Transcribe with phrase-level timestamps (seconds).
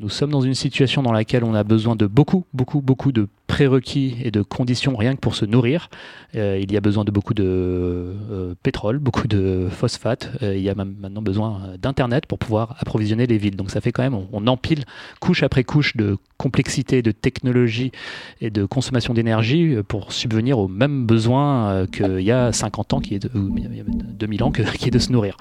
[0.00, 3.28] Nous sommes dans une situation dans laquelle on a besoin de beaucoup, beaucoup, beaucoup de
[3.46, 5.88] prérequis et de conditions rien que pour se nourrir.
[6.34, 10.32] Euh, il y a besoin de beaucoup de euh, pétrole, beaucoup de phosphate.
[10.42, 13.54] Euh, il y a maintenant besoin d'Internet pour pouvoir approvisionner les villes.
[13.54, 14.84] Donc ça fait quand même, on, empile
[15.20, 17.92] couche après couche de complexité, de technologie
[18.40, 23.14] et de consommation d'énergie pour subvenir aux mêmes besoins qu'il y a 50 ans, qui
[23.14, 25.36] est de, 2000 ans, qui est de se nourrir.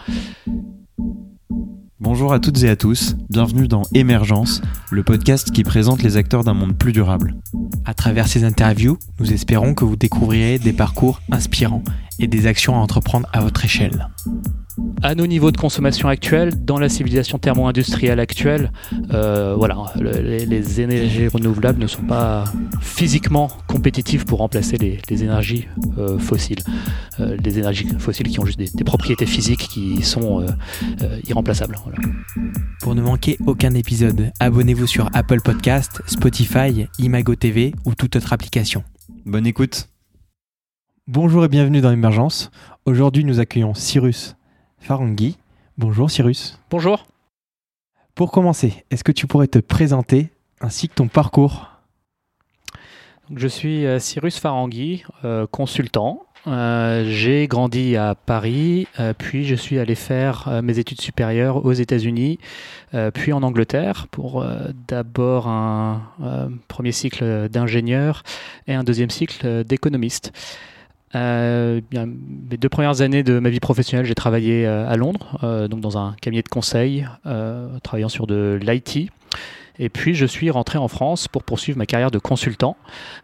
[2.03, 4.61] Bonjour à toutes et à tous, bienvenue dans Émergence,
[4.91, 7.37] le podcast qui présente les acteurs d'un monde plus durable.
[7.85, 11.81] À travers ces interviews, nous espérons que vous découvrirez des parcours inspirants
[12.19, 14.09] et des actions à entreprendre à votre échelle
[15.01, 18.71] à nos niveaux de consommation actuels, dans la civilisation thermo-industrielle actuelle,
[19.13, 22.45] euh, voilà, les, énergies renouvelables ne sont pas
[22.81, 25.67] physiquement compétitives pour remplacer les, énergies
[25.97, 26.63] euh, fossiles.
[27.19, 30.45] Euh, les énergies fossiles qui ont juste des, propriétés physiques qui sont
[31.27, 31.77] irremplaçables.
[32.81, 38.33] Pour ne manquer aucun épisode, abonnez-vous sur Apple Podcast, Spotify, Imago TV ou toute autre
[38.33, 38.83] application.
[39.25, 39.89] Bonne écoute.
[41.07, 42.51] Bonjour et bienvenue dans l'émergence.
[42.85, 44.35] Aujourd'hui, nous accueillons Cyrus
[44.83, 45.37] Farangui.
[45.77, 46.59] Bonjour Cyrus.
[46.69, 47.07] Bonjour.
[48.15, 51.69] Pour commencer, est-ce que tu pourrais te présenter ainsi que ton parcours?
[53.33, 56.25] Je suis euh, Cyrus Farangui, euh, consultant.
[56.47, 58.85] Euh, j'ai grandi à Paris,
[59.17, 62.37] puis je suis allé faire mes études supérieures aux États-Unis,
[63.13, 64.45] puis en Angleterre pour
[64.89, 66.01] d'abord un
[66.67, 68.23] premier cycle d'ingénieur
[68.67, 70.33] et un deuxième cycle d'économiste.
[71.15, 75.67] Euh, mes deux premières années de ma vie professionnelle, j'ai travaillé euh, à Londres, euh,
[75.67, 77.07] donc dans un cabinet de conseil,
[77.83, 79.11] travaillant sur de l'IT.
[79.79, 82.77] Et puis je suis rentré en France pour poursuivre ma carrière de consultant,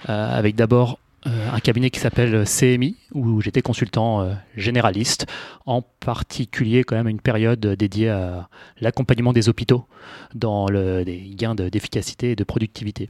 [0.08, 5.28] avec d'abord un cabinet qui s'appelle CMI, où j'étais consultant généraliste,
[5.67, 8.50] en particulier quand même une période dédiée à
[8.82, 9.86] l'accompagnement des hôpitaux
[10.34, 13.10] dans le, les gains d'efficacité et de productivité.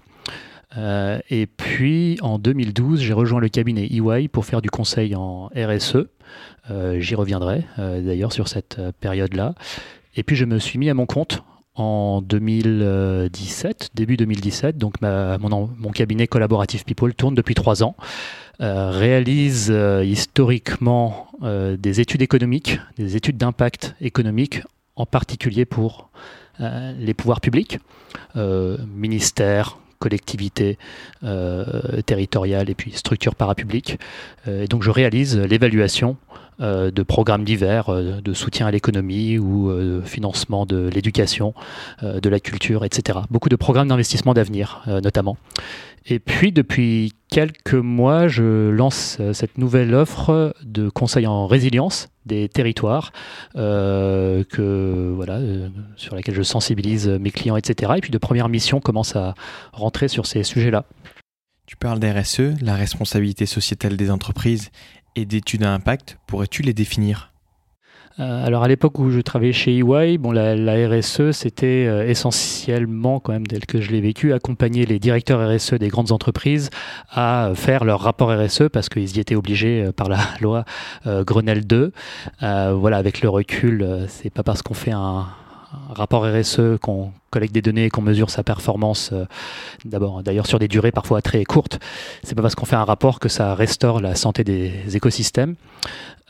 [0.78, 5.47] Euh, et puis en 2012, j'ai rejoint le cabinet EY pour faire du conseil en
[5.56, 6.07] RSE.
[6.69, 9.56] Euh, j'y reviendrai euh, d'ailleurs sur cette période-là.
[10.16, 11.44] Et puis je me suis mis à mon compte
[11.75, 14.78] en 2017, début 2017.
[14.78, 17.96] Donc mon, mon, cabinet collaboratif People tourne depuis trois ans.
[18.59, 24.62] réalise historiquement des études économiques, des études d'impact économique,
[24.97, 26.09] en particulier pour
[26.59, 27.79] les pouvoirs publics,
[28.35, 30.77] ministères, collectivités
[31.23, 33.99] euh, territoriales et puis structures parapubliques.
[34.47, 36.17] Euh, et donc je réalise l'évaluation
[36.61, 41.53] euh, de programmes divers de soutien à l'économie ou de financement de l'éducation,
[42.01, 43.19] de la culture, etc.
[43.29, 45.37] Beaucoup de programmes d'investissement d'avenir notamment.
[46.05, 52.47] Et puis depuis quelques mois, je lance cette nouvelle offre de conseil en résilience des
[52.47, 53.11] territoires
[53.55, 57.93] euh, que, voilà, euh, sur laquelle je sensibilise mes clients, etc.
[57.97, 59.35] Et puis de premières missions commencent à
[59.73, 60.85] rentrer sur ces sujets-là.
[61.65, 64.71] Tu parles d'RSE, la responsabilité sociétale des entreprises,
[65.16, 66.17] et d'études à impact.
[66.27, 67.28] Pourrais-tu les définir?
[67.28, 67.28] euh,
[68.18, 73.31] alors à l'époque où je travaillais chez EY, bon, la, RSE, c'était euh, essentiellement, quand
[73.31, 76.70] même, tel que je l'ai vécu, accompagner les directeurs RSE des grandes entreprises
[77.09, 80.66] à faire leur rapport RSE parce qu'ils y étaient obligés euh, par la loi
[81.06, 81.92] Grenelle 2.
[82.42, 85.28] voilà, avec le recul, c'est pas parce qu'on fait un,
[85.90, 89.13] rapport RSE, qu'on collecte des données qu'on mesure sa performance,
[89.85, 91.80] d'abord, d'ailleurs sur des durées parfois très courtes,
[92.24, 95.56] c'est pas parce qu'on fait un rapport que ça restaure la santé des écosystèmes.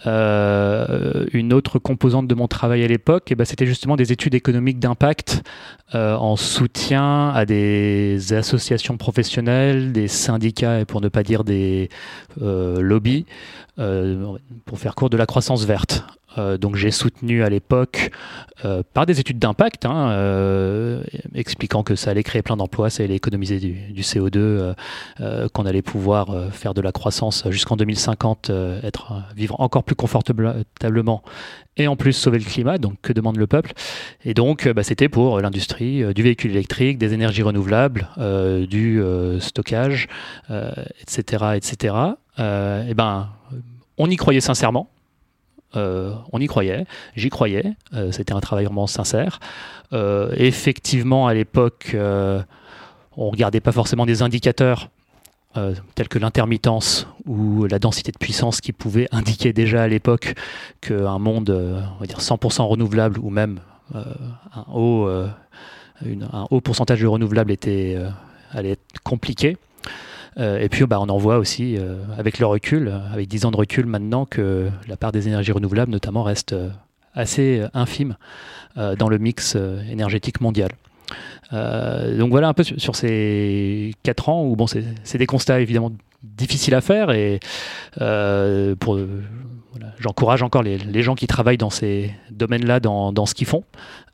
[0.07, 4.33] Euh, une autre composante de mon travail à l'époque, eh ben, c'était justement des études
[4.33, 5.43] économiques d'impact
[5.93, 11.89] euh, en soutien à des associations professionnelles, des syndicats et pour ne pas dire des
[12.41, 13.25] euh, lobbies,
[14.65, 16.03] pour faire court de la croissance verte.
[16.37, 18.11] Euh, donc j'ai soutenu à l'époque
[18.65, 21.01] euh, par des études d'impact, hein, euh,
[21.33, 24.73] expliquant que ça allait créer plein d'emplois, ça allait économiser du, CO2,
[25.53, 28.51] qu'on allait pouvoir faire de la croissance jusqu'en 2050,
[28.83, 31.23] être vivre encore plus confortablement
[31.77, 32.77] et en plus sauver le climat.
[32.77, 33.73] Donc que demande le peuple?
[34.23, 38.07] Et donc bah, c'était pour l'industrie du véhicule électrique, des énergies renouvelables,
[38.69, 39.01] du
[39.39, 40.07] stockage,
[40.49, 41.95] etc., etc.
[42.37, 43.29] et ben
[43.97, 44.89] on y croyait sincèrement.
[45.75, 46.85] Euh, on y croyait,
[47.15, 49.39] j'y croyais, euh, c'était un travail vraiment sincère.
[49.93, 54.89] Euh, effectivement, à l'époque, on ne regardait pas forcément des indicateurs
[55.95, 60.35] tels que l'intermittence ou la densité de puissance qui pouvaient indiquer déjà à l'époque
[60.79, 63.59] qu'un monde dire 100% renouvelable ou même
[63.93, 67.97] un haut, un, haut, pourcentage de renouvelable était,
[68.53, 69.57] allait être compliqué.
[70.37, 73.51] Euh, et puis bah, on en voit aussi, euh, avec le recul, avec 10 ans
[73.51, 76.69] de recul maintenant, que la part des énergies renouvelables notamment reste euh,
[77.13, 78.15] assez infime
[78.75, 79.57] dans le mix
[79.91, 80.69] énergétique mondial.
[81.51, 85.91] donc voilà un peu sur, ces quatre ans où bon, c'est des constats évidemment
[86.23, 87.39] difficiles à faire et
[89.99, 93.63] j'encourage encore les, gens qui travaillent dans ces domaines-là dans, dans, ce qu'ils font.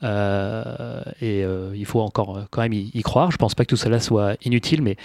[0.01, 1.45] et
[1.75, 3.29] il faut encore quand même y, y croire.
[3.29, 4.95] Je ne pense pas que tout cela soit inutile, mais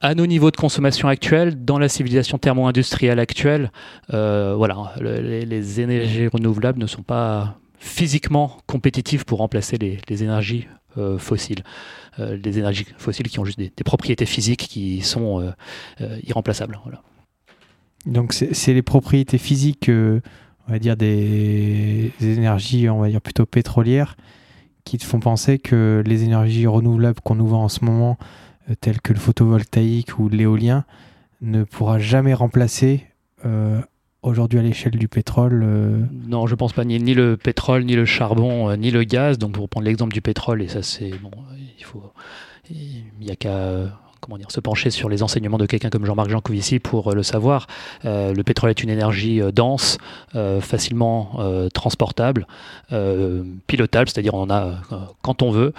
[0.00, 3.70] à nos niveaux de consommation actuels, dans la civilisation thermo-industrielle actuelle,
[4.12, 10.66] euh, voilà, les, énergies renouvelables ne sont pas physiquement compétitives pour remplacer les, énergies
[10.98, 11.62] euh, fossiles.
[12.18, 15.52] Euh, les énergies fossiles qui ont juste des, propriétés physiques qui sont
[16.22, 16.78] irremplaçables.
[18.06, 23.46] Donc c'est les propriétés physiques, on va dire des, des, énergies, on va dire plutôt
[23.46, 24.16] pétrolières,
[24.84, 28.18] qui te font penser que les énergies renouvelables qu'on nous vend en ce moment
[28.70, 30.84] euh, tel que le photovoltaïque ou l'éolien
[31.42, 33.06] ne pourra jamais remplacer
[33.44, 33.80] euh,
[34.22, 38.06] aujourd'hui à l'échelle du pétrole euh, Non, je pense pas ni, le pétrole, ni le
[38.06, 39.38] charbon, ni le gaz.
[39.38, 41.30] Donc pour prendre l'exemple du pétrole, et ça c'est bon,
[41.78, 42.12] il faut,
[42.70, 43.90] il n'y a qu'à
[44.20, 47.66] comment dire, se pencher sur les enseignements de quelqu'un comme Jean-Marc Jancovici pour le savoir.
[48.04, 49.98] le pétrole est une énergie dense,
[50.62, 52.46] facilement transportable,
[53.66, 54.80] pilotable, c'est-à-dire on a
[55.20, 55.74] quand on veut.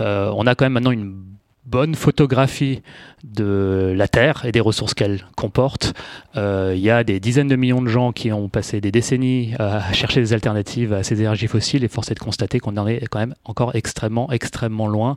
[0.00, 1.24] on a quand même maintenant une
[1.66, 2.82] bonne photographie
[3.24, 5.94] de la Terre et des ressources qu'elle comporte.
[6.36, 9.54] Euh, il y a des dizaines de millions de gens qui ont passé des décennies
[9.58, 12.86] à chercher des alternatives à ces énergies fossiles et force est de constater qu'on en
[12.86, 15.16] est quand même encore extrêmement, extrêmement loin.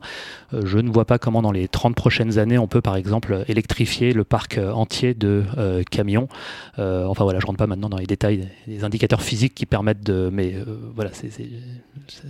[0.54, 3.44] Euh, je ne vois pas comment dans les 30 prochaines années on peut par exemple
[3.48, 6.28] électrifier le parc entier de euh, camions.
[6.78, 10.30] enfin voilà, je rentre pas maintenant dans les détails des indicateurs physiques qui permettent de...
[10.32, 10.54] Mais
[10.94, 11.10] voilà,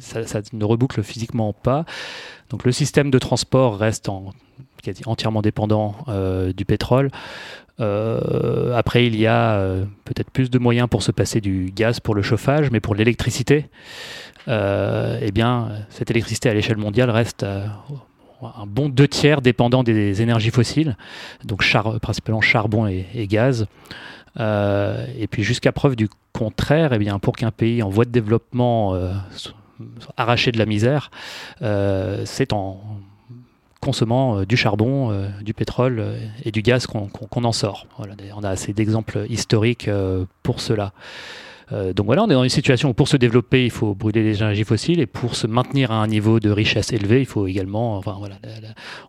[0.01, 1.85] ça ne reboucle physiquement pas.
[2.51, 4.09] Donc le système de transport reste
[5.07, 7.11] entièrement dépendant euh, du pétrole.
[7.81, 12.01] Euh, après, il y a euh, peut-être plus de moyens pour se passer du gaz
[12.01, 13.67] pour le chauffage, mais pour l'électricité,
[14.47, 20.51] eh bien, cette électricité à l'échelle mondiale reste un bon deux tiers dépendant des énergies
[20.51, 20.97] fossiles,
[21.45, 21.63] donc
[22.01, 23.67] principalement charbon et, gaz.
[24.39, 28.99] et puis jusqu'à preuve du contraire, eh bien, pour qu'un pays en voie de développement
[30.17, 31.11] arraché de la misère,
[31.63, 32.81] euh, c'est en
[33.81, 36.05] consommant euh, du charbon, euh, du pétrole
[36.45, 37.87] et du gaz qu'on en sort.
[38.37, 39.89] on a assez d'exemples historiques
[40.43, 40.93] pour cela.
[41.71, 44.39] donc voilà, on est dans une situation où pour se développer, il faut brûler les
[44.39, 47.99] énergies fossiles et pour se maintenir à un niveau de richesse élevé, il faut également.
[47.99, 48.37] Enfin, voilà,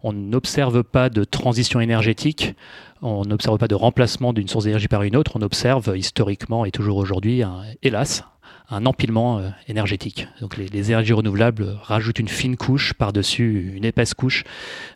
[0.04, 2.54] on n'observe pas de transition énergétique,
[3.02, 6.72] on n'observe pas de remplacement d'une source d'énergie par une autre, on observe historiquement et
[6.72, 7.44] toujours aujourd'hui,
[7.82, 8.24] hélas,
[8.72, 10.28] un empilement euh, énergétique.
[10.42, 14.44] Donc les, énergies renouvelables rajoutent une fine couche par-dessus une épaisse couche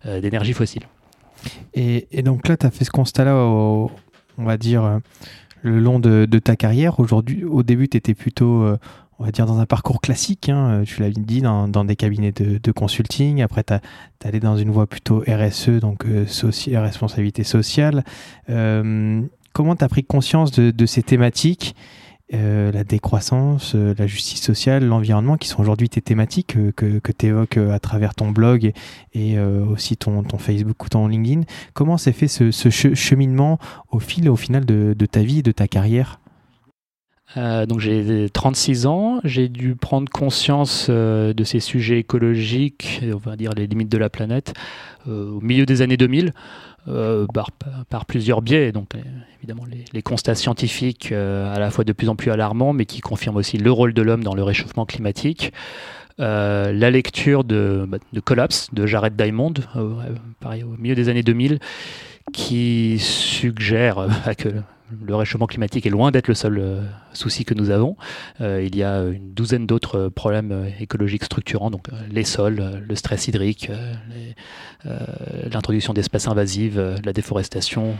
[0.05, 0.83] euh, d'énergie fossile.
[1.73, 3.89] Et, donc là, tu as fait ce constat-là, on
[4.37, 4.99] va dire, euh,
[5.61, 6.99] le long de, ta carrière.
[6.99, 8.65] Aujourd'hui, au début, tu étais plutôt,
[9.19, 12.71] on va dire, dans un parcours classique, hein, tu l'as dit, dans, des cabinets de,
[12.71, 13.41] consulting.
[13.41, 13.73] Après, tu
[14.25, 18.03] allé dans une voie plutôt RSE, donc responsabilité sociale.
[18.47, 21.75] comment tu as pris conscience de ces thématiques
[22.33, 27.11] euh, la décroissance, euh, la justice sociale, l'environnement, qui sont aujourd'hui tes thématiques euh, que,
[27.11, 28.71] tu évoques à travers ton blog
[29.13, 31.41] et, aussi ton, Facebook ou ton LinkedIn.
[31.73, 33.59] Comment s'est fait ce, cheminement
[33.91, 36.19] au fil, au final de, ta vie et de ta carrière?
[37.35, 43.53] Donc j'ai 36 ans, j'ai dû prendre conscience de ces sujets écologiques, on va dire
[43.55, 44.53] les limites de la planète,
[45.07, 46.31] au milieu des années 2000.
[46.89, 47.25] Euh,
[47.89, 48.73] par, plusieurs biais.
[48.73, 48.99] Donc, euh,
[49.37, 49.63] évidemment,
[49.93, 53.37] les, constats scientifiques euh, à la fois de plus en plus alarmants, mais qui confirment
[53.37, 55.53] aussi le rôle de l'homme dans le réchauffement climatique.
[56.17, 59.53] la lecture de, bah, de, Collapse de Jared Diamond,
[60.41, 61.59] pareil, au milieu des années 2000,
[62.33, 64.49] qui suggère que
[65.05, 66.81] le réchauffement climatique est loin d'être le seul euh,
[67.13, 67.95] souci que nous avons.
[68.41, 72.95] Euh, il y a une douzaine d'autres problèmes euh, écologiques structurants, donc les sols, le
[72.95, 73.71] stress hydrique,
[75.49, 77.95] l'introduction d'espèces invasives, la déforestation,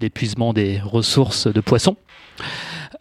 [0.00, 1.96] l'épuisement des ressources de poissons.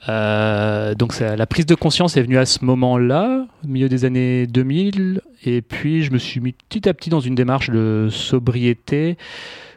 [0.08, 5.22] donc la prise de conscience est venue à ce moment-là, au milieu des années 2000,
[5.46, 9.18] et puis je me suis mis petit à petit dans une démarche de sobriété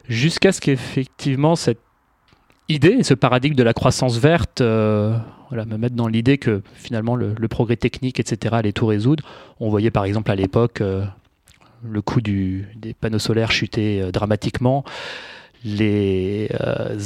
[0.07, 1.79] jusqu'à ce qu'effectivement cette
[2.69, 5.17] idée, ce paradigme de la croissance verte, euh,
[5.51, 9.23] me mettre dans l'idée que finalement le, progrès technique, etc., allait tout résoudre.
[9.59, 11.03] On voyait par exemple à l'époque euh,
[11.83, 14.85] le coût des panneaux solaires chuter euh, dramatiquement,
[15.65, 16.49] les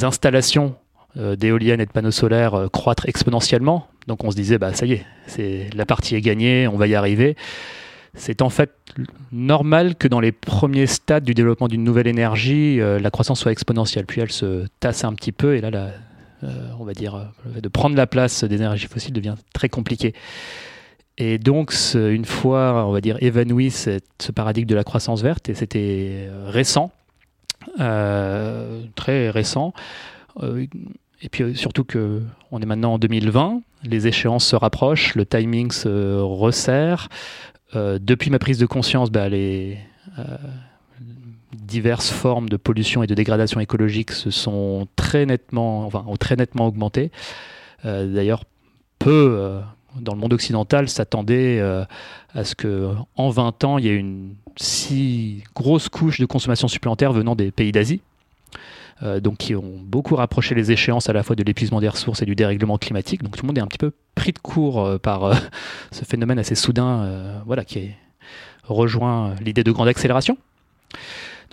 [0.04, 0.76] installations
[1.16, 3.88] d'éoliennes et de panneaux solaires croître exponentiellement.
[4.08, 6.96] Donc on se disait, bah ça y est, la partie est gagnée, on va y
[6.96, 7.36] arriver
[8.16, 8.72] c'est en fait
[9.32, 13.52] normal que dans les premiers stades du développement d'une nouvelle énergie, euh, la croissance soit
[13.52, 14.06] exponentielle.
[14.06, 15.72] Puis elle se tasse un petit peu et là,
[16.44, 20.14] euh, on va dire, euh, de prendre la place des énergies fossiles devient très compliqué.
[21.18, 24.00] Et donc, une fois, on va dire, évanoui ce
[24.34, 26.92] paradigme de la croissance verte, et c'était récent,
[27.78, 29.76] très récent,
[30.42, 36.20] et puis surtout qu'on est maintenant en 2020, les échéances se rapprochent, le timing se
[36.20, 37.10] resserre.
[37.74, 39.78] Depuis ma prise de conscience, bah, les,
[41.54, 46.36] diverses formes de pollution et de dégradation écologique se sont très nettement, enfin, ont très
[46.36, 47.12] nettement augmenté.
[47.86, 48.44] Euh, d'ailleurs,
[49.00, 49.60] peu euh,
[50.00, 51.84] dans le monde occidental s'attendait euh,
[52.34, 56.68] à ce que en 20 ans, il y ait une si grosse couche de consommation
[56.68, 58.02] supplémentaire venant des pays d'Asie.
[59.22, 62.26] Donc qui ont beaucoup rapproché les échéances à la fois de l'épuisement des ressources et
[62.26, 63.22] du dérèglement climatique.
[63.24, 65.34] Donc tout le monde est un petit peu pris de court par
[65.92, 67.92] ce phénomène assez soudain, voilà, qui
[68.64, 70.38] rejoint l'idée de grande accélération.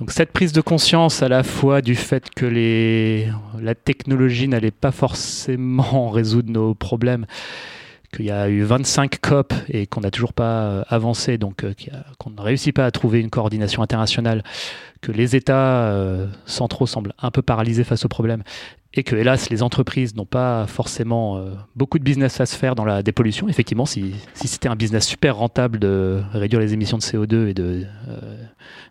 [0.00, 3.28] Donc cette prise de conscience à la fois du fait que les,
[3.60, 7.26] la technologie n'allait pas forcément résoudre nos problèmes,
[8.12, 11.74] qu'il y a eu 25 COP et qu'on n'a toujours pas euh, avancé, donc euh,
[12.18, 14.42] qu'on ne réussit pas à trouver une coordination internationale,
[15.00, 18.42] que les États euh, centraux semblent un peu paralysés face aux problèmes
[18.92, 21.40] et que hélas les entreprises n'ont pas forcément
[21.76, 23.48] beaucoup de business à se faire dans la dépollution.
[23.48, 27.86] Effectivement, si, c'était un business super rentable de réduire les émissions de CO2 et de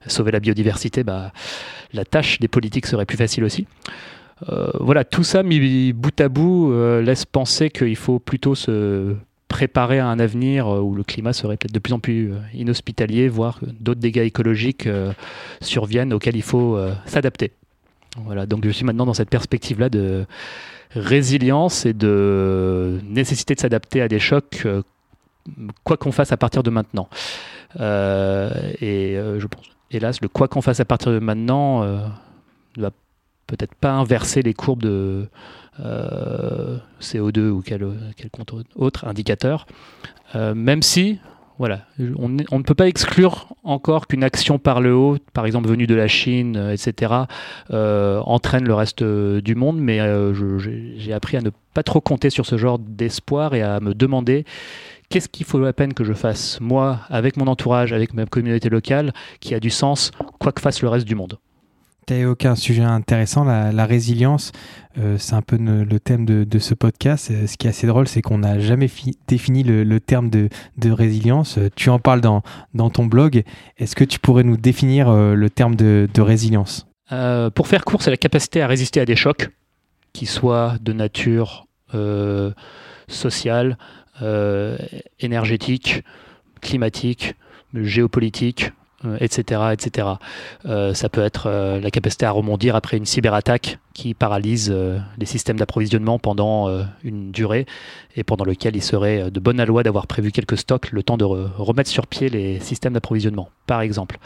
[0.07, 1.33] sauver la biodiversité, bah,
[1.91, 3.67] la tâche des politiques serait plus facile aussi.
[4.47, 9.15] Euh, voilà, tout ça mis bout à bout laisse penser qu'il faut plutôt se
[9.49, 13.59] préparer à un avenir où le climat serait peut-être de plus en plus inhospitalier, voire
[13.79, 14.87] d'autres dégâts écologiques
[15.59, 17.51] surviennent auxquels il faut s'adapter.
[18.17, 20.25] Voilà, donc je suis maintenant dans cette perspective-là de
[20.91, 24.81] résilience et de nécessité de s'adapter à des chocs, euh,
[25.83, 27.09] quoi qu'on fasse à partir de maintenant.
[27.79, 28.49] Euh,
[28.81, 31.83] et euh, je pense, hélas, le quoi qu'on fasse à partir de maintenant
[32.77, 32.89] ne
[33.49, 35.27] peut-être pas inverser les courbes de
[37.01, 37.87] CO2 ou quel,
[38.17, 38.29] quel
[38.75, 39.65] autre indicateur,
[40.35, 41.19] même si
[41.59, 41.81] voilà,
[42.17, 45.93] on, ne peut pas exclure encore qu'une action par le haut, par exemple venue de
[45.93, 47.13] la Chine, euh, etc.,
[47.71, 49.99] euh, entraîne le reste euh, du monde, mais
[50.95, 54.45] j'ai appris à ne pas trop compter sur ce genre d'espoir et à me demander
[55.09, 58.69] qu'est-ce qu'il faut la peine que je fasse, moi, avec mon entourage, avec ma communauté
[58.69, 61.39] locale, qui a du sens, quoi que fasse le reste du monde.
[62.09, 64.51] Tu un sujet intéressant, la, résilience.
[64.97, 67.29] Euh, c'est un peu le thème de, ce podcast.
[67.29, 68.89] Euh, ce qui est assez drôle, c'est qu'on n'a jamais
[69.27, 70.49] défini le, terme de,
[70.91, 71.59] résilience.
[71.59, 72.41] Euh, tu en parles dans,
[72.73, 73.43] dans ton blog.
[73.77, 76.87] Est-ce que tu pourrais nous définir le terme de, résilience?
[77.53, 79.47] Pour faire court, c'est la capacité à résister à des chocs,
[80.11, 81.67] qui soient de nature
[83.07, 83.77] sociale,
[85.19, 86.03] énergétique,
[86.59, 87.35] climatique,
[87.75, 88.71] géopolitique,
[89.19, 89.61] etc.
[89.61, 90.07] Euh, etc.
[90.65, 94.73] Euh, ça peut être euh, la capacité à rebondir après une cyberattaque qui paralyse
[95.17, 96.69] les systèmes d'approvisionnement pendant
[97.03, 97.65] une durée
[98.15, 101.25] et pendant lequel il serait de bonne loi d'avoir prévu quelques stocks le temps de
[101.25, 104.17] remettre sur pied les systèmes d'approvisionnement, par exemple.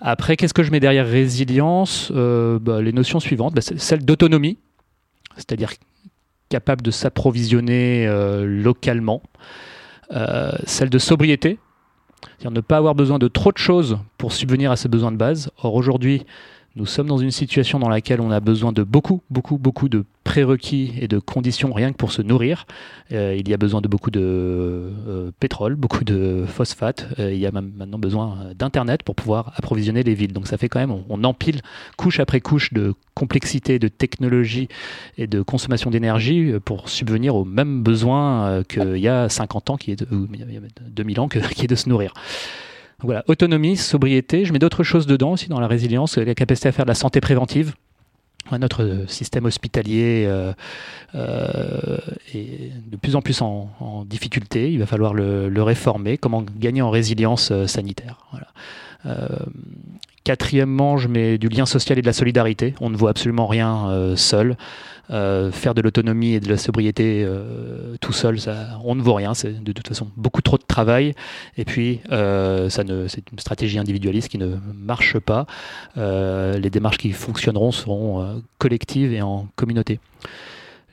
[0.00, 2.10] Après, qu'est-ce que je mets derrière résilience?
[2.10, 4.58] Bah, Les notions suivantes, bah, celle d'autonomie,
[5.36, 5.70] c'est-à-dire
[6.48, 8.08] capable de s'approvisionner
[8.44, 9.22] localement,
[10.64, 11.60] celle de sobriété,
[12.22, 15.16] c'est-à-dire ne pas avoir besoin de trop de choses pour subvenir à ses besoins de
[15.16, 15.50] base.
[15.62, 16.24] Or aujourd'hui,
[16.76, 20.04] nous sommes dans une situation dans laquelle on a besoin de beaucoup, beaucoup, beaucoup de
[20.24, 22.66] prérequis et de conditions rien que pour se nourrir.
[23.12, 27.08] Euh, il y a besoin de beaucoup de euh, pétrole, beaucoup de phosphate.
[27.18, 30.34] Euh, il y a maintenant besoin d'Internet pour pouvoir approvisionner les villes.
[30.34, 31.62] Donc ça fait quand même, on, empile
[31.96, 34.68] couche après couche de complexité, de technologie
[35.16, 39.92] et de consommation d'énergie pour subvenir aux mêmes besoins qu'il y a 50 ans, qui
[39.92, 40.06] est de,
[40.90, 42.12] 2000 ans, qui est de se nourrir
[43.02, 44.44] voilà, autonomie, sobriété.
[44.44, 46.94] Je mets d'autres choses dedans aussi dans la résilience, la capacité à faire de la
[46.94, 47.74] santé préventive.
[48.52, 50.52] Notre système hospitalier euh,
[51.16, 51.98] euh,
[52.32, 54.72] est de plus en plus en, difficulté.
[54.72, 56.16] Il va falloir le, réformer.
[56.16, 58.18] Comment gagner en résilience euh, sanitaire
[60.24, 62.74] Quatrièmement, je mets du lien social et de la solidarité.
[62.80, 64.56] On ne voit absolument rien seul.
[65.10, 69.14] Euh, faire de l'autonomie et de la sobriété euh, tout seul, ça, on ne vaut
[69.14, 69.34] rien.
[69.34, 71.14] C'est de toute façon beaucoup trop de travail.
[71.56, 75.46] Et puis, euh, ça ne, c'est une stratégie individualiste qui ne marche pas.
[75.96, 80.00] les démarches qui fonctionneront seront collectives et en communauté.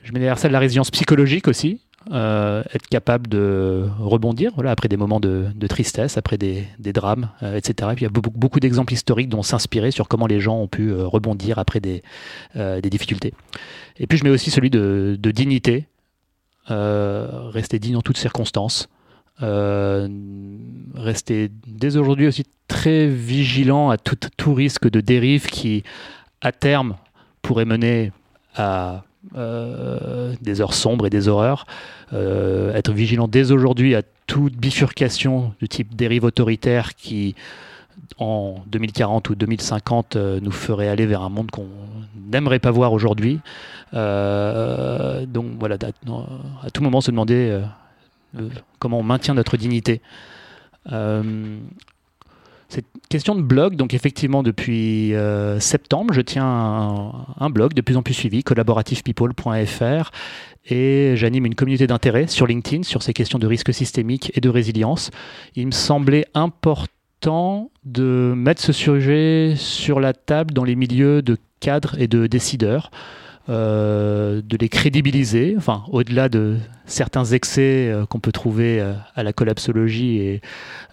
[0.04, 1.80] Je mets derrière ça de la résilience psychologique aussi.
[2.12, 7.88] Euh, être capable de rebondir après des moments de, tristesse, après des, drames, euh, etc.
[7.92, 10.68] Et puis il y a beaucoup, d'exemples historiques dont s'inspirer sur comment les gens ont
[10.68, 12.02] pu euh, rebondir après des,
[12.54, 13.32] des, difficultés.
[13.98, 15.86] Et puis je mets aussi celui de, dignité,
[16.68, 18.86] rester digne en toutes circonstances.
[19.40, 20.10] rester
[21.66, 25.84] dès aujourd'hui aussi très vigilant à tout, tout risque de dérive qui,
[26.42, 26.96] à terme,
[27.40, 28.12] pourrait mener
[28.54, 29.04] à
[29.36, 31.66] euh, des heures sombres et des horreurs.
[32.12, 37.34] Euh, être vigilant dès aujourd'hui à toute bifurcation du type dérive autoritaire qui,
[38.18, 41.66] en 2040 ou 2050, nous ferait aller vers un monde qu'on
[42.30, 43.40] n'aimerait pas voir aujourd'hui.
[43.92, 45.76] donc voilà,
[46.62, 47.60] à, tout moment se demander
[48.78, 50.00] comment on maintient notre dignité.
[52.74, 57.96] Cette question de blog, donc effectivement depuis euh, septembre, je tiens un, blog de plus
[57.96, 60.10] en plus suivi, collaborativepeople.fr,
[60.66, 64.48] et j'anime une communauté d'intérêt sur LinkedIn sur ces questions de risque systémique et de
[64.48, 65.12] résilience.
[65.54, 71.38] Il me semblait important de mettre ce sujet sur la table dans les milieux de
[71.60, 72.90] cadres et de décideurs.
[73.50, 79.22] Euh, de les crédibiliser, enfin au-delà de certains excès euh, qu'on peut trouver euh, à
[79.22, 80.40] la collapsologie et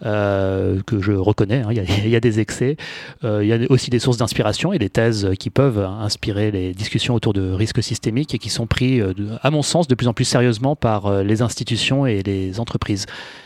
[0.01, 2.75] que je reconnais, hein, il y, a des excès,
[3.23, 7.15] il y a aussi des sources d'inspiration et des thèses qui peuvent inspirer les discussions
[7.15, 8.99] autour de risques systémiques et qui sont pris,
[9.43, 13.05] à mon sens, de plus en plus sérieusement par les institutions et les entreprises.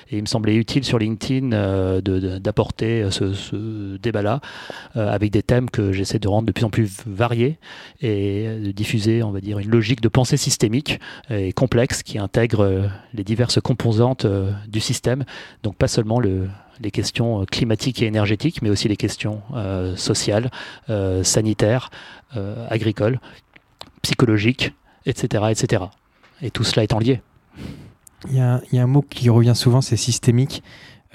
[0.10, 2.02] Et il me semblait utile sur LinkedIn euh,
[2.40, 4.40] d'apporter ce, débat-là
[4.96, 7.58] euh, avec des thèmes que j'essaie de rendre de plus en plus variés
[8.02, 12.64] et de diffuser, on va dire, une logique de pensée systémique et complexe qui intègre
[12.64, 14.28] euh, les diverses composantes
[14.68, 15.26] du système.
[15.64, 16.50] Donc pas seulement le,
[16.82, 19.42] les questions climatiques et énergétiques, mais aussi les questions
[19.96, 20.52] sociales,
[21.24, 21.90] sanitaires,
[22.70, 23.20] agricoles,
[24.02, 24.74] psychologiques,
[25.06, 25.84] etc., etc.
[26.42, 27.22] Et tout cela étant lié.
[28.30, 30.64] Il y, a, un mot qui revient souvent, c'est systémique.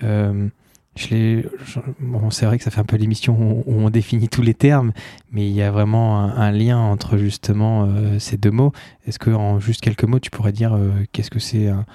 [0.02, 0.49] Euh,
[0.97, 4.93] c'est vrai que ça fait un peu l'émission où, on définit tous les termes,
[5.33, 8.73] mais il y a vraiment un, lien entre justement euh, ces deux mots.
[9.07, 11.87] Est-ce que en juste quelques mots, tu pourrais dire euh, qu'est-ce que c'est un,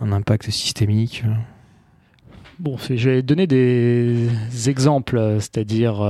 [0.00, 1.24] un, impact systémique
[2.58, 4.28] Bon, je vais donner des
[4.66, 6.00] exemples, c'est-à-dire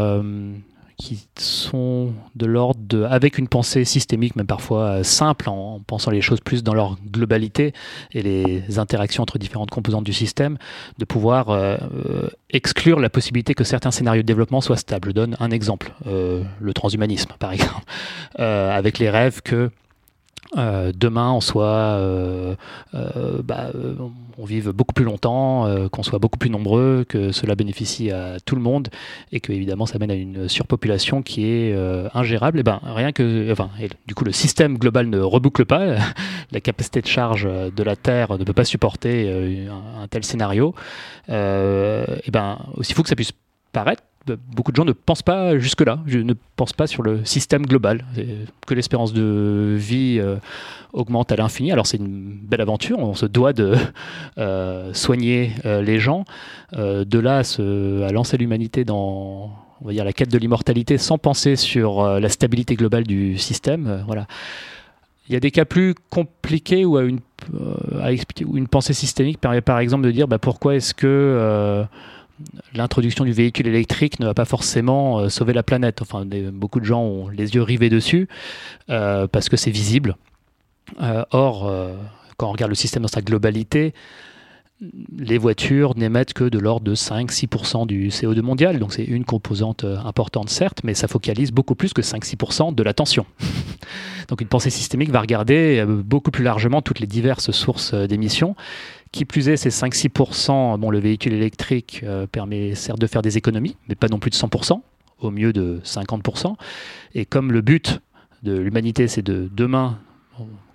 [1.02, 6.12] qui sont de l'ordre de, avec une pensée systémique, même parfois euh, simple, en, pensant
[6.12, 7.74] les choses plus dans leur globalité
[8.12, 10.58] et les interactions entre différentes composantes du système,
[10.98, 15.08] de pouvoir euh, euh, exclure la possibilité que certains scénarios de développement soient stables.
[15.08, 17.84] Je donne un exemple, le transhumanisme par exemple,
[18.36, 19.70] avec les rêves que
[20.56, 22.56] euh, demain on soit euh,
[22.94, 23.70] euh, bah,
[24.36, 28.56] on vive beaucoup plus longtemps, qu'on soit beaucoup plus nombreux, que cela bénéficie à tout
[28.56, 28.88] le monde
[29.30, 31.76] et que évidemment ça mène à une surpopulation qui est
[32.14, 32.60] ingérable.
[32.60, 33.54] Et ben rien que,
[34.06, 35.96] du coup le système global ne reboucle pas,
[36.50, 39.30] la capacité de charge de la Terre ne peut pas supporter
[39.70, 40.74] un, tel scénario.
[41.28, 43.32] et ben aussi fou que ça puisse
[43.72, 48.04] paraître, beaucoup de gens ne pensent pas jusque-là, ne pensent pas sur le système global,
[48.66, 50.36] que l'espérance de vie euh,
[50.92, 51.72] augmente à l'infini.
[51.72, 53.74] Alors c'est une belle aventure, on se doit de
[54.38, 56.24] euh, soigner euh, les gens.
[56.72, 61.56] de là à, lancer l'humanité dans on va dire, la quête de l'immortalité sans penser
[61.56, 64.04] sur la stabilité globale du système.
[64.06, 64.26] voilà.
[65.28, 67.20] Il y a des cas plus compliqués où, une,
[68.00, 71.84] à expliquer, où une pensée systémique permet par exemple de dire bah, pourquoi est-ce que
[72.74, 76.02] l'introduction du véhicule électrique ne va pas forcément euh, sauver la planète.
[76.02, 78.28] Enfin, beaucoup de gens ont les yeux rivés dessus
[78.90, 80.16] euh, parce que c'est visible.
[81.00, 81.70] Euh, or,
[82.36, 83.94] quand on regarde le système dans sa globalité,
[85.16, 88.80] les voitures n'émettent que de l'ordre de 5-6% du CO2 mondial.
[88.80, 93.24] Donc c'est une composante importante certes, mais ça focalise beaucoup plus que 5-6% de l'attention.
[94.28, 98.56] Donc une pensée systémique va regarder beaucoup plus largement toutes les diverses sources d'émissions
[99.12, 103.36] qui plus est, ces 5-6%, bon, le véhicule électrique euh, permet certes de faire des
[103.36, 104.80] économies, mais pas non plus de 100%,
[105.20, 106.54] au mieux de 50%.
[107.14, 108.00] Et comme le but
[108.42, 109.98] de l'humanité, c'est de demain,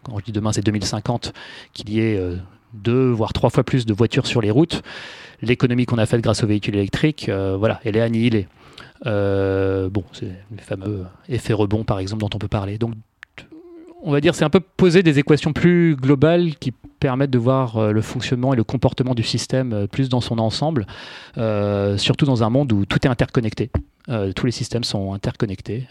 [0.03, 1.33] quand je dis demain, c'est 2050,
[1.73, 2.37] qu'il y ait euh,
[2.73, 4.83] deux, voire trois fois plus de voitures sur les routes,
[5.41, 8.47] l'économie qu'on a faite grâce au véhicule électrique, euh, voilà, elle est annihilée.
[9.03, 12.77] bon, c'est le fameux effet rebond, par exemple, dont on peut parler.
[12.77, 12.93] Donc,
[14.07, 17.75] on va dire, c'est un peu poser des équations plus globales qui permettent de voir
[17.75, 20.87] euh, le fonctionnement et le comportement du système euh, plus dans son ensemble,
[21.37, 23.69] euh, surtout dans un monde où tout est interconnecté.
[24.35, 25.87] tous les systèmes sont interconnectés.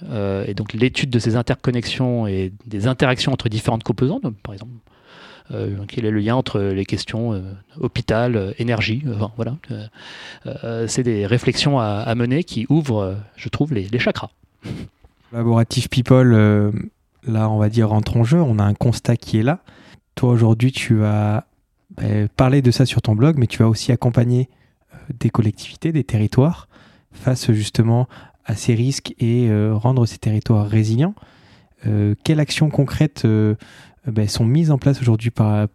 [0.49, 4.73] et donc l'étude de ces interconnexions et des interactions entre différentes composantes, par exemple,
[5.89, 7.43] quel est le lien entre les questions
[7.79, 9.05] hôpital, énergie,
[9.37, 9.59] voilà,
[10.87, 14.31] c'est des réflexions à, mener qui ouvrent, je trouve, les, les chakras.
[15.31, 16.89] Collaborative People
[17.27, 18.41] là, on va dire, rentre en jeu.
[18.41, 19.61] On a un constat qui est là.
[20.15, 21.47] Toi, aujourd'hui, tu as
[21.97, 24.49] ben, parlé de ça sur ton blog, mais tu vas aussi accompagner
[24.95, 26.69] euh, des collectivités, des territoires
[27.13, 28.09] face justement
[28.45, 31.15] à ces risques et euh, rendre ces territoires résilients.
[31.87, 33.27] Euh, quelles actions concrètes
[34.07, 35.69] ben, sont mises en place aujourd'hui par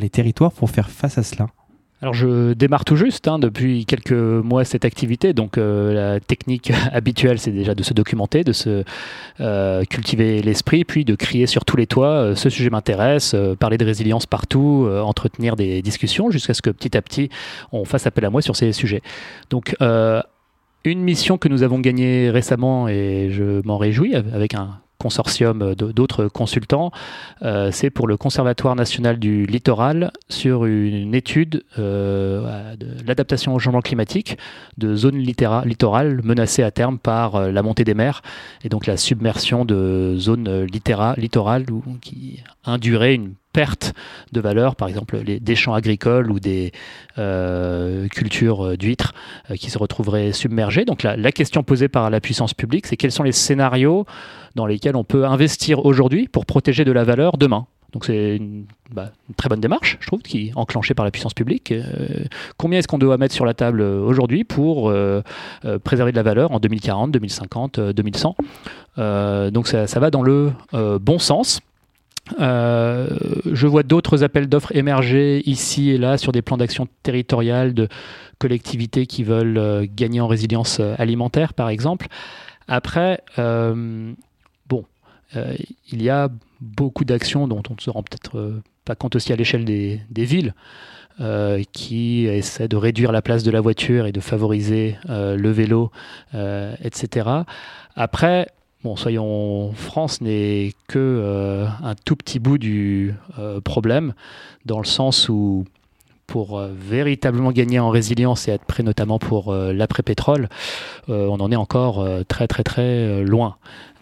[0.00, 1.48] les territoires pour faire face à cela?
[2.00, 6.70] Alors je démarre tout juste hein, depuis quelques mois cette activité, donc euh, la technique
[6.92, 8.84] habituelle c'est déjà de se documenter, de se
[9.40, 13.78] euh, cultiver l'esprit, puis de crier sur tous les toits, euh, ce sujet m'intéresse, parler
[13.78, 17.30] de résilience partout, entretenir des discussions jusqu'à ce que petit à petit
[17.72, 19.02] on fasse appel à moi sur ces sujets.
[19.50, 19.74] Donc
[20.84, 26.26] une mission que nous avons gagnée récemment et je m'en réjouis avec un consortium d'autres
[26.26, 26.90] consultants,
[27.42, 33.58] euh, c'est pour le Conservatoire national du littoral sur une étude euh, de l'adaptation au
[33.58, 34.38] changement climatique
[34.76, 38.22] de zones littorales menacées à terme par euh, la montée des mers
[38.64, 41.16] et donc la submersion de zones littorales
[42.00, 43.92] qui induirait une perte
[44.30, 46.70] de valeur, par exemple des champs agricoles ou des
[48.12, 49.14] cultures d'huîtres
[49.56, 50.84] qui se retrouveraient submergées.
[50.84, 54.06] Donc la, question posée par la puissance publique, c'est quels sont les scénarios
[54.54, 57.66] dans lesquels on peut investir aujourd'hui pour protéger de la valeur demain?
[57.92, 61.34] Donc c'est une, bah, très bonne démarche, je trouve, qui est enclenchée par la puissance
[61.34, 61.72] publique.
[61.72, 61.82] Euh,
[62.58, 65.22] combien est-ce qu'on doit mettre sur la table euh, aujourd'hui pour euh,
[65.82, 68.36] préserver de la valeur en 2040, 2050, 2100
[69.50, 70.52] Donc ça, va dans le
[71.00, 71.60] bon sens.
[72.38, 77.88] Je vois d'autres appels d'offres émerger ici et là sur des plans d'action territoriales de
[78.38, 82.06] collectivités qui veulent gagner en résilience alimentaire, par exemple.
[82.68, 83.22] Après,
[85.36, 85.54] euh,
[85.92, 86.28] il y a
[86.60, 90.00] beaucoup d'actions dont on ne se rend peut-être euh, pas compte aussi à l'échelle des,
[90.10, 90.54] villes,
[91.20, 95.90] euh, qui essaient de réduire la place de la voiture et de favoriser le vélo,
[96.32, 97.28] etc.
[97.96, 98.46] Après,
[98.84, 103.14] bon, soyons, France n'est que un tout petit bout du
[103.64, 104.14] problème,
[104.64, 105.64] dans le sens où
[106.26, 110.48] pour véritablement gagner en résilience et être prêt notamment pour l'après-pétrole,
[111.08, 113.56] on en est encore très très très loin.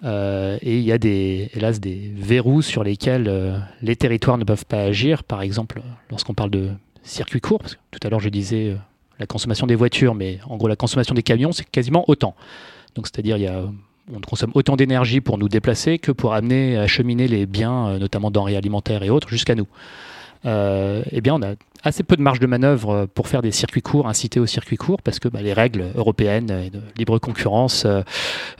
[0.05, 4.45] Euh, et il y a des, hélas des verrous sur lesquels euh, les territoires ne
[4.45, 5.25] peuvent pas agir.
[5.25, 6.71] Par exemple, lorsqu'on parle de
[7.03, 8.77] circuits courts, parce que tout à l'heure je disais euh,
[9.19, 12.35] la consommation des voitures, mais en gros la consommation des camions, c'est quasiment autant.
[12.95, 13.65] Donc c'est-à-dire il y a
[14.13, 18.57] on consomme autant d'énergie pour nous déplacer que pour amener, acheminer les biens, notamment denrées
[18.57, 19.67] alimentaires et autres, jusqu'à nous.
[20.45, 21.55] eh bien, on a
[21.87, 24.77] assez peu de marge de manœuvre euh, pour faire des circuits courts, inciter aux circuits
[24.77, 28.03] courts, parce que bah, les règles européennes et de libre concurrence euh,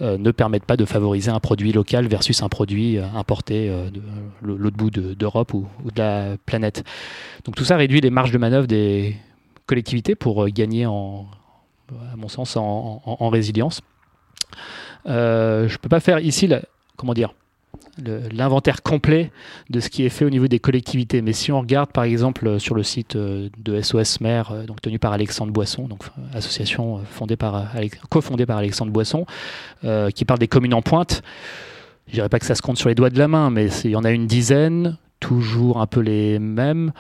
[0.01, 4.01] euh, ne permettent pas de favoriser un produit local versus un produit importé de
[4.43, 6.85] l'autre bout d'Europe ou, de la planète.
[7.45, 9.17] Donc tout ça réduit les marges de manœuvre des
[9.67, 11.27] collectivités pour gagner, en,
[12.13, 13.81] à mon sens, en, résilience.
[15.07, 16.49] Je ne peux pas faire ici,
[16.97, 17.33] comment dire,
[18.33, 19.31] l'inventaire complet
[19.71, 21.23] de ce qui est fait au niveau des collectivités.
[21.23, 24.81] Mais si on regarde par exemple sur le site euh, de SOS Mer, euh, donc
[24.81, 27.73] tenu par Alexandre Boisson, donc euh, association fondée par,
[28.11, 29.27] cofondée par Alexandre Boisson,
[30.15, 31.23] qui parle des communes en pointe,
[32.09, 33.91] je dirais pas que ça se compte sur les doigts de la main, mais il
[33.91, 36.93] y en a une dizaine, toujours un peu les mêmes.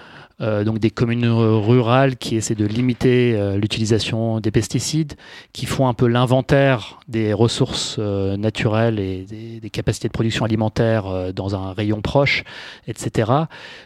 [0.42, 5.14] Euh, donc des communes rurales qui essaient de limiter euh, l'utilisation des pesticides,
[5.54, 11.32] qui font un peu l'inventaire des ressources euh, naturelles et des, capacités de production alimentaire
[11.34, 12.44] dans un rayon proche,
[12.86, 13.30] etc.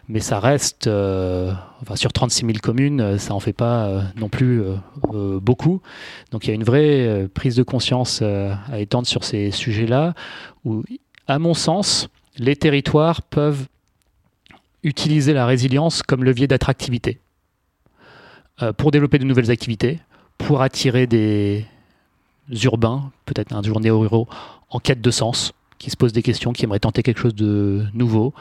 [0.08, 4.62] Mais ça reste, enfin, sur 36 000 communes, ça en fait pas non plus
[5.40, 5.80] beaucoup.
[6.30, 10.14] Donc il y a une vraie prise de conscience à étendre sur ces sujets-là,
[10.64, 10.84] où,
[11.26, 13.66] à mon sens, les territoires peuvent
[14.82, 17.20] utiliser la résilience comme levier d'attractivité
[18.62, 20.00] euh, pour développer de nouvelles activités,
[20.38, 21.66] pour attirer des
[22.64, 24.28] urbains, peut-être un jour néo-ruraux,
[24.70, 27.84] en quête de sens, qui se posent des questions, qui aimeraient tenter quelque chose de
[27.94, 28.34] nouveau.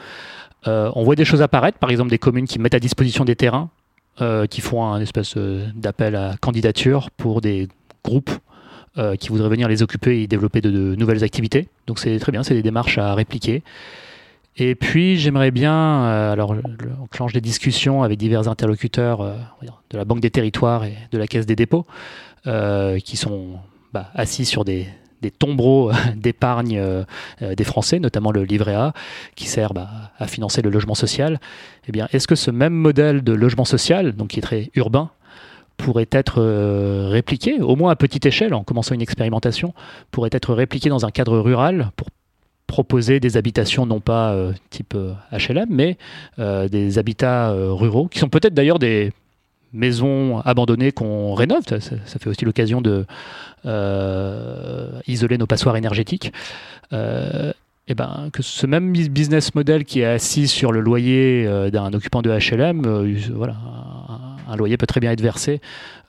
[0.66, 3.36] Euh, on voit des choses apparaître, par exemple des communes qui mettent à disposition des
[3.36, 3.70] terrains,
[4.20, 7.68] euh, qui font un espèce d'appel à candidature pour des
[8.04, 8.30] groupes
[9.18, 11.68] qui voudraient venir les occuper et développer de, de nouvelles activités.
[11.86, 13.62] Donc c'est très bien, c'est des démarches à répliquer.
[14.62, 16.54] Et puis j'aimerais bien, euh, alors
[17.00, 19.34] on clenche des discussions avec divers interlocuteurs euh,
[19.88, 21.86] de la Banque des Territoires et de la Caisse des dépôts,
[22.46, 23.54] euh, qui sont
[23.94, 24.86] bah, assis sur des,
[25.38, 26.78] tombereaux d'épargne
[27.40, 28.92] des Français, notamment le livret A,
[29.34, 31.40] qui sert bah, à financer le logement social.
[31.88, 35.10] Eh bien, est-ce que ce même modèle de logement social, donc qui est très urbain,
[35.78, 36.42] pourrait être
[37.08, 39.72] répliqué, au moins à petite échelle, en commençant une expérimentation,
[40.10, 42.08] pourrait être répliqué dans un cadre rural pour
[42.70, 44.94] proposer des habitations non pas euh, type
[45.32, 45.98] HLM, euh, mais
[46.38, 49.12] euh, des habitats ruraux, qui sont peut-être d'ailleurs des
[49.72, 51.64] maisons abandonnées qu'on rénove.
[51.66, 53.06] Ça, fait aussi l'occasion de
[55.06, 56.32] isoler nos passoires énergétiques.
[56.92, 62.22] Et ben, que ce même business model qui est assis sur le loyer d'un occupant
[62.22, 62.82] de HLM,
[63.34, 63.56] voilà,
[64.56, 65.60] loyer peut très bien être versé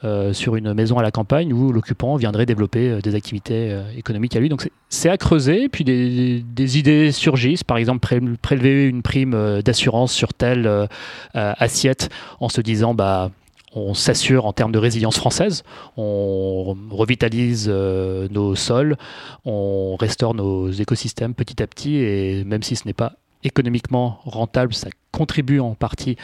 [0.04, 3.84] euh, sur une maison à la campagne où l'occupant viendrait développer euh, des activités euh,
[3.96, 4.50] économiques à lui.
[4.50, 8.08] Donc c'est à creuser, puis des, idées surgissent, par exemple
[8.42, 10.88] prélever une prime d'assurance sur telle
[11.34, 13.32] assiette en se disant bah
[13.74, 15.64] on s'assure en termes de résilience française,
[15.98, 18.98] on revitalise nos sols,
[19.46, 24.74] on restaure nos écosystèmes petit à petit, et même si ce n'est pas économiquement rentable,
[24.74, 26.16] ça contribue en partie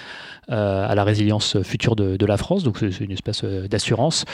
[0.49, 4.25] euh, à la résilience future de, la France, donc c'est une espèce euh, d'assurance.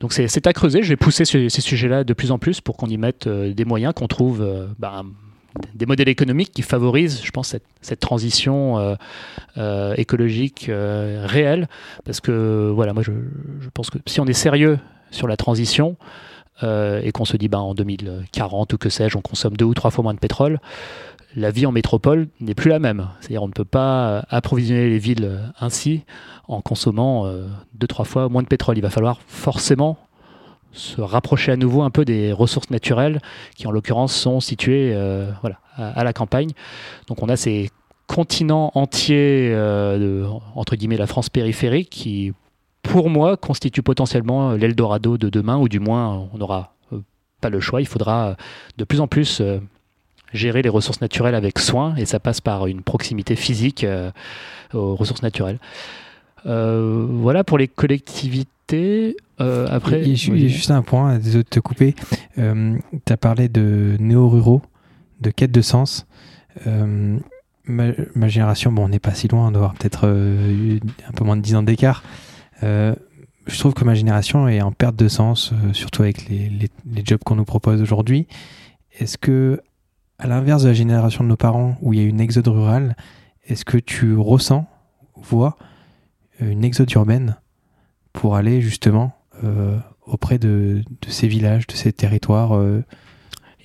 [0.00, 2.88] Donc c'est à creuser, je vais pousser ces, sujets-là de plus en plus pour qu'on
[2.88, 4.46] y mette des moyens, qu'on trouve
[4.78, 5.02] bah,
[5.74, 8.94] des modèles économiques qui favorisent, je pense, cette, transition euh,
[9.56, 11.68] euh, écologique euh, réelle.
[12.04, 13.12] Parce que, voilà, moi, je,
[13.74, 14.78] pense que si on est sérieux
[15.10, 15.96] sur la transition
[16.62, 19.90] et qu'on se dit, ben, en 2040 ou que sais-je, on consomme deux ou trois
[19.90, 20.58] fois moins de pétrole,
[21.34, 23.08] la vie en métropole n'est plus la même.
[23.20, 26.04] C'est-à-dire, on ne peut pas approvisionner les villes ainsi
[26.48, 27.30] en consommant
[27.74, 28.78] deux, trois fois moins de pétrole.
[28.78, 29.98] Il va falloir forcément
[30.76, 33.20] se rapprocher à nouveau un peu des ressources naturelles
[33.56, 36.50] qui en l'occurrence sont situées euh, voilà, à, la campagne.
[37.08, 37.70] Donc on a ces
[38.06, 42.32] continents entiers, euh, entre guillemets la France périphérique, qui
[42.96, 47.00] pour moi constituent potentiellement l'Eldorado de demain, ou du moins on n'aura euh,
[47.40, 48.36] pas le choix, il faudra
[48.78, 49.42] de plus en plus
[50.32, 53.86] gérer les ressources naturelles avec soin, et ça passe par une proximité physique
[54.72, 55.58] aux ressources naturelles.
[56.44, 58.56] voilà pour les collectivités
[59.40, 61.94] euh, après, il y, a, juste un point, désolé de te couper.
[62.38, 64.62] Euh, tu as parlé de néo-ruraux,
[65.20, 66.06] de quête de sens.
[66.66, 67.18] Euh,
[67.66, 71.36] ma, génération, bon, on n'est pas si loin, on doit avoir peut-être un peu moins
[71.36, 72.02] de 10 ans d'écart.
[72.62, 76.70] Je trouve que ma génération est en perte de sens, surtout avec les,
[77.04, 78.26] jobs qu'on nous propose aujourd'hui.
[78.98, 79.60] Est-ce que,
[80.18, 82.96] à l'inverse de la génération de nos parents, où il y a une exode rurale,
[83.46, 84.66] est-ce que tu ressens,
[85.16, 85.56] vois,
[86.40, 87.36] une exode urbaine
[88.12, 89.12] pour aller justement
[89.44, 92.82] euh, auprès de, ces villages, de ces territoires euh.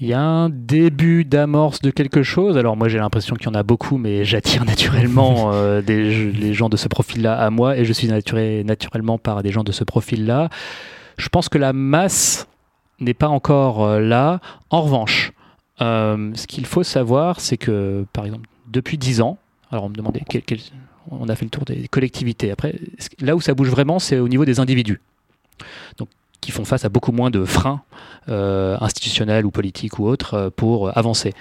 [0.01, 2.57] Il y a un début d'amorce de quelque chose?
[2.57, 6.69] Alors moi j'ai l'impression qu'il y en a beaucoup, mais j'attire naturellement euh, les gens
[6.69, 9.83] de ce profil-là à moi et je suis attiré naturellement par des gens de ce
[9.83, 10.49] profil-là.
[11.17, 12.47] Je pense que la masse
[12.99, 14.41] n'est pas encore là.
[14.69, 15.33] En revanche,
[15.79, 19.37] ce qu'il faut savoir, c'est que par exemple depuis 10 ans,
[19.71, 20.59] alors on me demandait quel,
[21.09, 22.51] on a fait le tour des collectivités.
[22.51, 22.75] Après,
[23.19, 25.01] là où ça bouge vraiment, c'est au niveau des individus.
[25.97, 26.09] Donc,
[26.41, 27.82] qui font face à beaucoup moins de freins
[28.30, 31.34] euh, institutionnels ou politiques ou autres euh, pour avancer.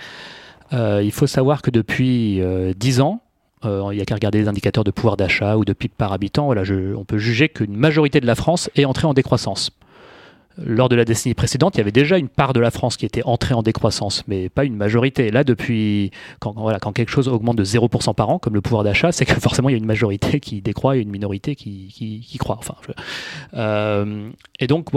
[0.73, 2.41] Euh, il faut savoir que depuis
[2.77, 3.23] 10 ans,
[3.65, 6.49] il n'y a qu'à regarder les indicateurs de pouvoir d'achat ou de PIB par habitant,
[6.49, 9.73] on peut juger qu'une majorité de la France est entrée en décroissance
[10.64, 13.07] lors de la décennie précédente, il y avait déjà une part de la France qui
[13.07, 15.31] était entrée en décroissance, mais pas une majorité.
[15.31, 19.12] Là, depuis, quand, quand quelque chose augmente de 0% par an, comme le pouvoir d'achat,
[19.12, 22.38] c'est que forcément il y a une majorité qui décroît et une minorité qui, qui,
[22.38, 22.57] croît.
[22.59, 22.75] Enfin,
[23.55, 24.88] euh, et donc,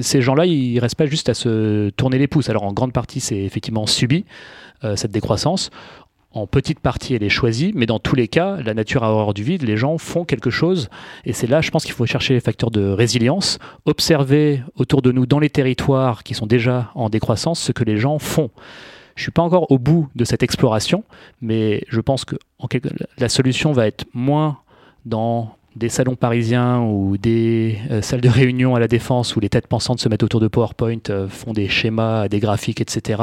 [0.00, 2.48] ces gens-là, ils restent pas juste à se tourner les pouces.
[2.48, 4.24] Alors, en grande partie, c'est effectivement subi,
[4.84, 5.70] euh, cette décroissance
[6.32, 9.34] en petite partie elle est choisie, mais dans tous les cas, la nature a horreur
[9.34, 10.88] du vide, les gens font quelque chose,
[11.24, 15.12] et c'est là, je pense qu'il faut chercher les facteurs de résilience, observer autour de
[15.12, 18.50] nous dans les territoires qui sont déjà en décroissance ce que les gens font.
[19.16, 21.04] Je ne suis pas encore au bout de cette exploration,
[21.42, 22.36] mais je pense que
[23.18, 24.58] la solution va être moins
[25.04, 29.48] dans des salons parisiens ou des euh, salles de réunion à la défense où les
[29.48, 33.22] têtes pensantes se mettent autour de PowerPoint, euh, font des schémas, des graphiques, etc.,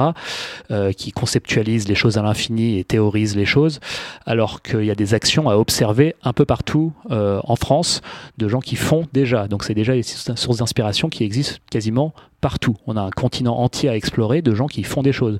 [0.72, 3.80] euh, qui conceptualisent les choses à l'infini et théorisent les choses,
[4.26, 8.02] alors qu'il y a des actions à observer un peu partout en France
[8.38, 9.48] de gens qui font déjà.
[9.48, 12.76] Donc c'est déjà une source d'inspiration qui existe quasiment partout.
[12.86, 15.40] On a un continent entier à explorer de gens qui font des choses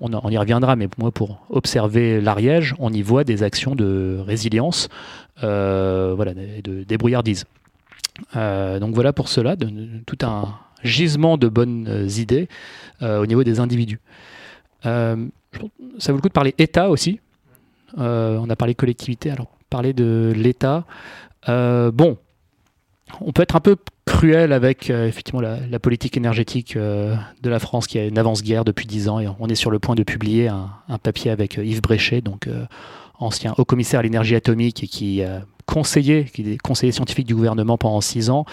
[0.00, 4.88] on, y reviendra, mais moi, pour observer l'Ariège, on y voit des actions de résilience,
[5.42, 7.44] euh, voilà, de débrouillardise.
[8.36, 9.56] Euh, donc voilà pour cela,
[10.06, 12.48] tout un gisement de bonnes euh, idées
[13.00, 14.00] au niveau des individus.
[14.82, 17.20] ça vaut le coup de parler État aussi.
[17.96, 20.84] on a parlé collectivité, alors parler de l'État.
[21.46, 22.16] bon,
[23.20, 23.76] on peut être un peu
[24.14, 28.64] cruel avec euh, effectivement la, politique énergétique euh, de la France qui a une avance-guerre
[28.64, 31.82] depuis 10 ans on est sur le point de publier un, papier avec euh, Yves
[31.82, 32.48] Bréchet, donc
[33.18, 35.22] ancien haut commissaire à l'énergie atomique et qui
[35.66, 38.44] qui est conseiller scientifique du gouvernement pendant 6 ans,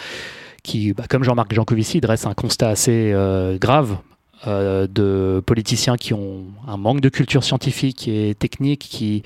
[0.64, 3.14] qui, bah, comme Jean-Marc Jancovici, dresse un constat assez
[3.60, 3.98] grave
[4.46, 9.24] de politiciens qui ont un manque de culture scientifique et technique, qui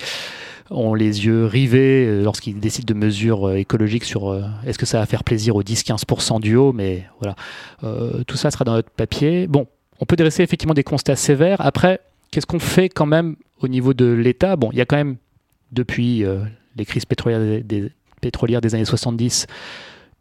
[0.69, 4.85] ont les yeux rivés euh, lorsqu'ils décident de mesures euh, écologiques sur euh, est-ce que
[4.85, 7.35] ça va faire plaisir aux 10-15% du haut, mais voilà,
[8.25, 9.47] tout ça sera dans notre papier.
[9.47, 9.67] Bon,
[9.99, 11.61] on peut dresser effectivement des constats sévères.
[11.61, 11.99] Après,
[12.31, 14.55] qu'est-ce qu'on fait quand même au niveau de l'État?
[14.55, 15.17] Bon, il y a quand même,
[15.71, 16.23] depuis
[16.75, 19.47] les crises pétrolières des, pétrolières des années 70,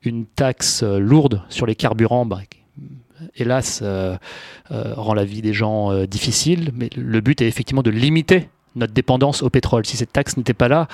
[0.02, 2.40] une taxe lourde sur les carburants, bah,
[3.36, 3.82] hélas,
[4.70, 6.70] rend la vie des gens difficile.
[6.74, 9.86] Mais le but est effectivement de limiter notre dépendance au pétrole.
[9.86, 10.88] Si cette taxe n'était pas là,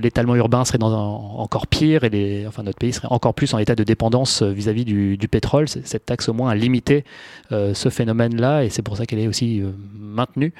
[0.00, 3.84] l'étalement urbain serait encore pire et enfin, notre pays serait encore plus en état de
[3.84, 5.68] dépendance vis-à-vis du, pétrole.
[5.68, 7.04] Cette taxe au moins a limité
[7.50, 10.54] euh, ce phénomène-là et c'est pour ça qu'elle est aussi euh, maintenue.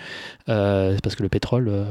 [0.48, 1.87] Euh, parce que le pétrole,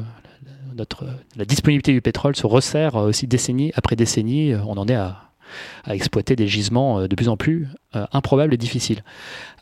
[1.37, 4.53] la disponibilité du pétrole se resserre aussi décennie après décennie.
[4.55, 5.24] On en est à,
[5.83, 7.67] à exploiter des gisements de plus en plus
[8.11, 9.03] improbables et difficiles.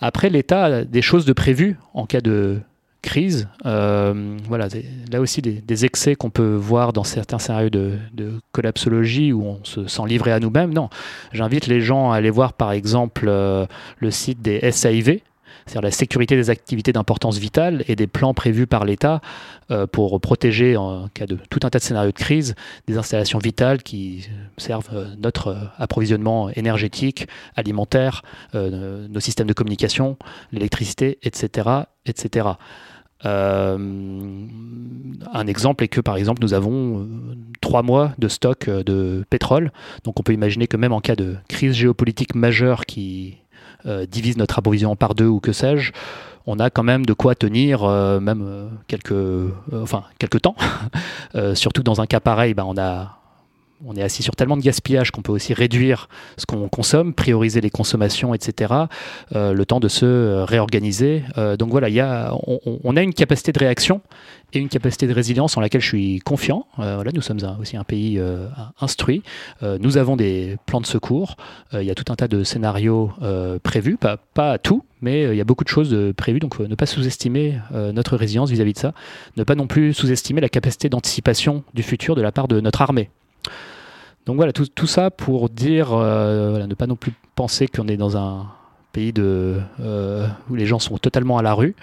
[0.01, 2.61] Après, l'État a des choses de prévues en cas de
[3.03, 3.47] crise.
[3.67, 4.67] Euh, voilà,
[5.11, 7.99] là aussi des, excès qu'on peut voir dans certains scénarios de,
[8.51, 10.73] collapsologie où on se sent livré à nous-mêmes.
[10.73, 10.89] Non,
[11.33, 13.67] j'invite les gens à aller voir par exemple euh,
[13.99, 15.19] le site des SAIV,
[15.65, 19.21] c'est-à-dire la sécurité des activités d'importance vitale et des plans prévus par l'État
[19.71, 22.55] euh, pour protéger, en cas de tout un tas de scénarios de crise,
[22.87, 28.23] des installations vitales qui servent notre approvisionnement énergétique, alimentaire,
[28.53, 30.17] nos systèmes de communication,
[30.51, 31.69] l'électricité, etc.,
[32.05, 32.53] etc.
[33.25, 33.77] Euh,
[35.31, 37.07] un exemple est que par exemple nous avons euh,
[37.61, 39.71] trois mois de stock euh, de pétrole,
[40.03, 43.37] donc on peut imaginer que même en cas de crise géopolitique majeure qui
[44.09, 45.91] divise notre approvisionnement par deux ou que sais-je,
[46.45, 47.87] on a quand même de quoi tenir
[48.21, 49.13] même quelques,
[49.73, 50.55] enfin, quelques temps.
[51.53, 53.22] surtout dans un cas pareil, ben, on a
[53.85, 57.61] on est assis sur tellement de gaspillage qu'on peut aussi réduire ce qu'on consomme, prioriser
[57.61, 58.73] les consommations, etc.
[59.35, 61.23] Euh, le temps de se euh, réorganiser.
[61.37, 64.01] Euh, donc voilà, on, a une capacité de réaction
[64.53, 66.67] et une capacité de résilience en laquelle je suis confiant.
[66.77, 68.21] nous sommes aussi un pays
[68.79, 69.23] instruit.
[69.61, 71.37] nous avons des plans de secours.
[71.73, 73.11] Il y a tout un tas de scénarios
[73.63, 76.39] prévus, pas, tout, mais il y a beaucoup de choses prévues.
[76.39, 78.93] Donc ne pas sous-estimer notre résilience vis à -vis de ça.
[79.37, 82.83] Ne pas non plus sous-estimer la capacité d'anticipation du futur de la part de notre
[82.83, 83.09] armée.
[84.25, 87.97] Donc voilà, tout, tout ça pour dire, euh, ne pas non plus penser qu'on est
[87.97, 88.47] dans un
[88.93, 91.75] pays euh, où les gens sont totalement à la rue,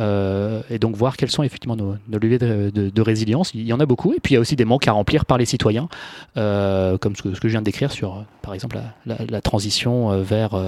[0.00, 3.54] euh, et donc voir quels sont effectivement nos, leviers de, résilience.
[3.54, 5.26] Il y en a beaucoup, et puis il y a aussi des manques à remplir
[5.26, 5.88] par les citoyens,
[6.34, 10.60] comme ce que, je viens de décrire sur, par exemple, la, transition vers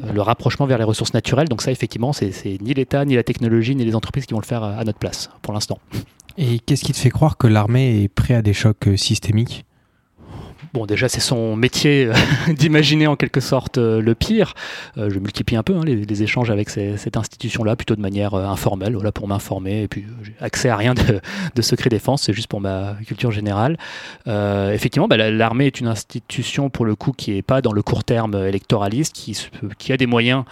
[0.00, 1.48] le rapprochement vers les ressources naturelles.
[1.48, 4.46] Donc ça, effectivement, c'est ni l'État, ni la technologie, ni les entreprises qui vont le
[4.46, 5.78] faire à notre place, pour l'instant.
[6.38, 9.64] Et qu'est-ce qui te fait croire que l'armée est prête à des chocs systémiques?
[10.74, 12.14] Bon, déjà, c'est son métier euh,
[12.52, 14.54] d'imaginer en quelque sorte euh, le pire.
[14.98, 18.98] Euh, je multiplie un peu hein, les, échanges avec cette institution-là, plutôt de manière informelle,
[19.14, 19.82] pour m'informer.
[19.82, 23.78] Et puis, j'ai accès à rien de, secret défense, c'est juste pour ma culture générale.
[24.26, 28.02] effectivement, bah, l'armée est une institution, pour le coup, qui n'est pas dans le court
[28.02, 30.44] terme électoraliste, qui, a des moyens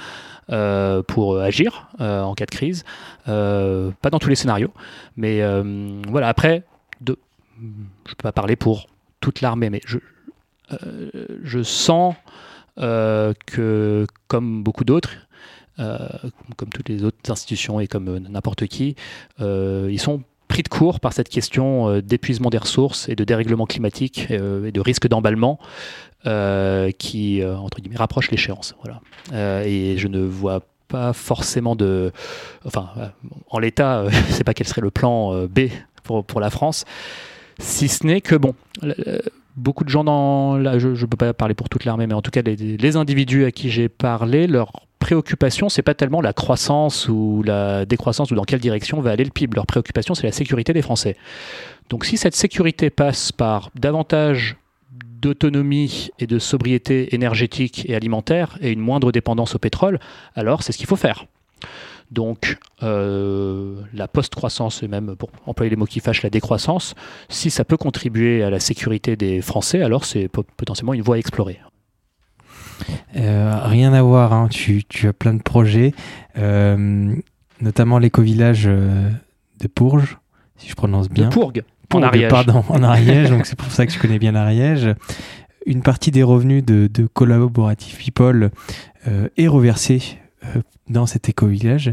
[1.07, 2.85] pour agir en cas de crise.
[3.25, 4.73] pas dans tous les scénarios.
[5.17, 5.41] Mais
[6.09, 6.63] voilà, après,
[7.01, 7.17] de,
[7.61, 8.87] je ne peux pas parler pour
[9.21, 9.99] toute l'armée, mais je,
[11.43, 12.15] je sens
[12.79, 15.13] euh, que, comme beaucoup d'autres,
[15.79, 15.99] euh,
[16.57, 18.97] comme toutes les autres institutions et comme n'importe qui,
[19.39, 24.31] ils sont pris de court par cette question d'épuisement des ressources et de dérèglement climatique
[24.31, 25.59] et de risque d'emballement
[26.25, 28.75] qui, entre guillemets, rapproche l'échéance.
[28.83, 29.65] Voilà.
[29.67, 32.13] et je ne vois pas forcément de...
[32.65, 32.91] Enfin,
[33.51, 35.69] en l'état, je ne sais pas quel serait le plan B
[36.05, 36.85] pour, pour la France.
[37.59, 38.55] Si ce n'est que, bon,
[39.57, 40.57] beaucoup de gens dans.
[40.57, 43.45] Là, je ne peux pas parler pour toute l'armée, mais en tout cas, les, individus
[43.45, 48.35] à qui j'ai parlé, leur préoccupation, c'est pas tellement la croissance ou la décroissance ou
[48.35, 49.55] dans quelle direction va aller le PIB.
[49.55, 51.17] Leur préoccupation, c'est la sécurité des Français.
[51.91, 54.57] Donc, si cette sécurité passe par davantage
[55.21, 60.01] d'autonomie et de sobriété énergétique et alimentaire et une moindre dépendance au pétrole,
[60.35, 61.27] alors c'est ce qu'il faut faire.
[62.13, 66.95] Donc euh, la post-croissance, et même pour employer les mots qui fâchent, la décroissance,
[67.31, 71.19] si ça peut contribuer à la sécurité des Français, alors c'est potentiellement une voie à
[71.19, 71.59] explorer.
[73.17, 74.49] Euh, rien à voir, hein.
[74.51, 75.95] tu, as plein de projets,
[76.37, 77.15] euh,
[77.63, 80.19] notamment l'éco-village de Pourges,
[80.59, 81.31] si je prononce bien.
[81.31, 81.63] De Pourgue,
[81.95, 82.29] en Ariège.
[82.31, 84.95] Pardon, en Ariège, donc c'est pour ça que je connais bien Ariège.
[85.65, 88.51] Une partie des revenus de, de Collaborative People
[89.37, 90.19] est reversée
[90.89, 91.93] dans cet éco-village.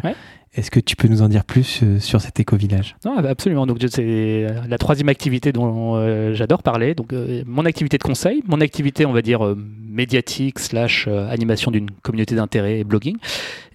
[0.55, 2.95] Est-ce que tu peux nous en dire plus euh, sur cet éco-village?
[3.05, 3.67] Non, absolument.
[3.67, 6.95] Donc c'est la troisième activité dont euh, j'adore parler.
[6.95, 11.91] Donc euh, mon activité de conseil, mon activité, on va dire médiatique slash animation d'une
[11.91, 13.17] communauté d'intérêt et blogging.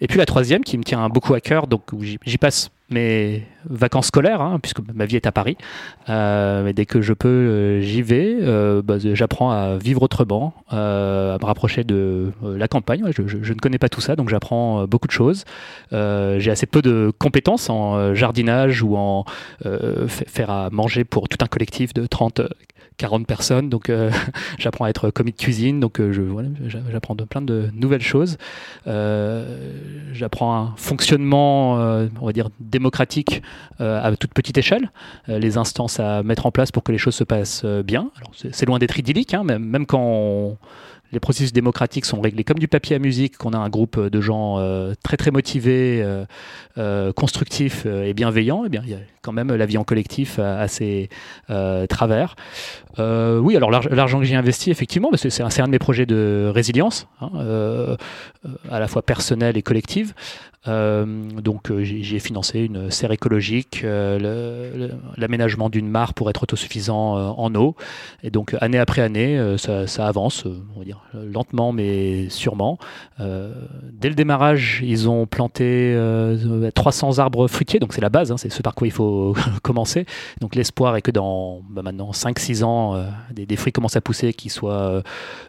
[0.05, 4.09] Et puis la troisième qui me tient beaucoup à cœur, donc j'y passe mes vacances
[4.09, 5.57] scolaires, hein, puisque ma vie est à Paris.
[6.11, 8.37] Euh, mais dès que je peux, euh, j'y vais.
[8.43, 13.03] Euh, bah, j'apprends à vivre autrement, à me rapprocher de la campagne.
[13.17, 15.47] Je, ne connais pas tout ça, donc j'apprends beaucoup de choses.
[15.91, 19.25] J'ai assez peu de compétences en jardinage ou en
[20.19, 22.43] faire à manger pour tout un collectif de 30
[22.97, 23.91] 40 personnes, donc
[24.59, 26.49] j'apprends à être commis de cuisine, donc je, voilà,
[26.91, 28.37] j'apprends plein de nouvelles choses.
[28.87, 33.43] j'apprends un fonctionnement, on va dire, démocratique
[33.79, 34.91] à toute petite échelle,
[35.29, 38.11] les instances à mettre en place pour que les choses se passent bien.
[38.33, 40.57] C'est, loin d'être idyllique, hein, même, même quand
[41.15, 44.21] les processus démocratiques sont réglés comme du papier à musique, qu'on a un groupe de
[44.21, 46.25] gens euh, très très motivés, euh,
[46.77, 50.39] euh, constructifs et bienveillants, eh bien, il y a quand même la vie en collectif
[50.39, 50.67] à,
[51.89, 52.37] travers.
[52.99, 57.07] oui, alors l'argent que j'ai investi, effectivement, c'est un, un, de mes projets de résilience,
[57.21, 57.97] hein,
[58.71, 60.13] à la fois personnelle et collective.
[60.67, 67.77] Donc j'ai financé une serre écologique, l'aménagement d'une mare pour être autosuffisant en eau.
[68.23, 72.79] Et donc année après année, ça, avance, on va dire lentement mais sûrement.
[73.21, 73.53] Euh,
[73.93, 75.97] dès le démarrage, ils ont planté
[76.75, 79.35] 300 euh, arbres fruitiers, donc c'est la base, hein, c'est ce par quoi il faut
[79.63, 80.07] commencer.
[80.41, 84.33] Donc l'espoir est que dans bah, maintenant 5-6 ans, euh, des, fruits commencent à pousser
[84.33, 85.03] qui soient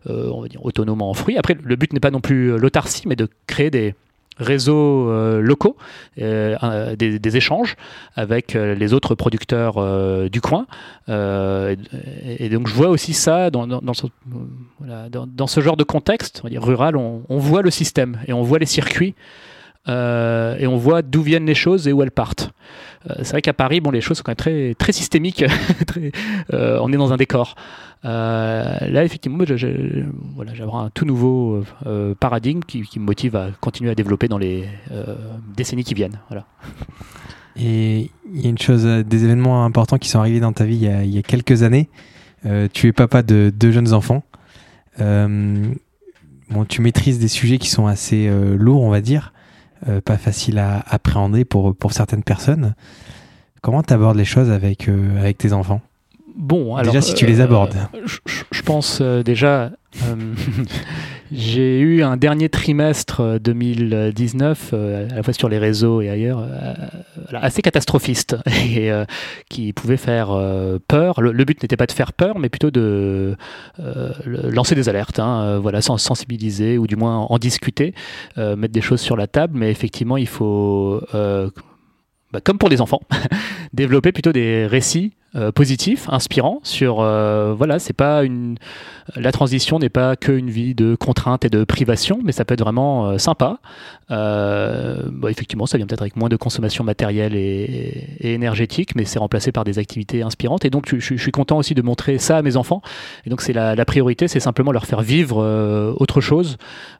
[0.07, 1.37] on va dire, autonomes en fruits.
[1.37, 3.95] Après, le but n'est pas non plus l'autarcie, mais de créer des,
[4.37, 5.77] réseaux euh, locaux,
[6.19, 7.75] euh, des, échanges
[8.15, 9.75] avec euh, les autres producteurs
[10.29, 10.65] du coin.
[11.07, 17.61] Et, donc je vois aussi ça dans, dans, ce, genre de contexte rural, on, voit
[17.61, 19.15] le système et on voit les circuits.
[19.87, 22.51] Et on voit d'où viennent les choses et où elles partent.
[23.17, 25.45] c'est vrai qu'à Paris, bon, les choses sont quand même très, très systémiques.
[26.53, 27.55] on est dans un décor.
[28.05, 30.05] Euh, là, effectivement, j'ai
[30.35, 34.65] voilà, un tout nouveau euh, paradigme qui, me motive à continuer à développer dans les
[34.91, 35.15] euh,
[35.55, 36.19] décennies qui viennent.
[36.29, 36.45] Voilà.
[37.55, 40.75] Et il y a une chose, des événements importants qui sont arrivés dans ta vie
[40.75, 41.89] il y a, quelques années.
[42.73, 44.23] tu es papa de deux jeunes enfants.
[44.99, 49.31] bon, tu maîtrises des sujets qui sont assez lourds, on va dire,
[50.03, 52.75] pas faciles à appréhender pour, pour certaines personnes.
[53.61, 55.81] Comment tu abordes les choses avec, avec tes enfants?
[56.35, 56.93] Bon, alors.
[56.93, 57.75] Déjà, si tu les euh, abordes.
[58.51, 59.71] je, pense euh, déjà.
[61.25, 66.47] Euh, j'ai eu un dernier trimestre 2019, à la fois sur les réseaux et ailleurs,
[67.33, 68.91] assez catastrophiste et
[69.49, 70.29] qui pouvait faire
[70.87, 71.21] peur.
[71.21, 73.35] Le, but n'était pas de faire peur, mais plutôt de
[74.23, 77.93] lancer des alertes, hein, voilà, sensibiliser ou du moins en discuter,
[78.37, 79.57] mettre des choses sur la table.
[79.57, 83.01] Mais effectivement, il faut, bah, comme pour les enfants,
[83.73, 88.55] développer plutôt des récits euh, positif, inspirant sur euh, voilà, c'est pas une
[89.17, 92.53] la transition n'est pas que une vie de contrainte et de privation, mais ça peut
[92.53, 93.59] être vraiment euh, sympa.
[95.27, 99.65] Effectivement, ça vient peut-être avec moins de consommation matérielle et, énergétique, mais c'est remplacé par
[99.65, 100.63] des activités inspirantes.
[100.63, 102.81] Et donc, je, suis content aussi de montrer ça à mes enfants.
[103.25, 105.37] Et donc, c'est la, priorité, c'est simplement leur faire vivre
[105.99, 106.57] autre chose.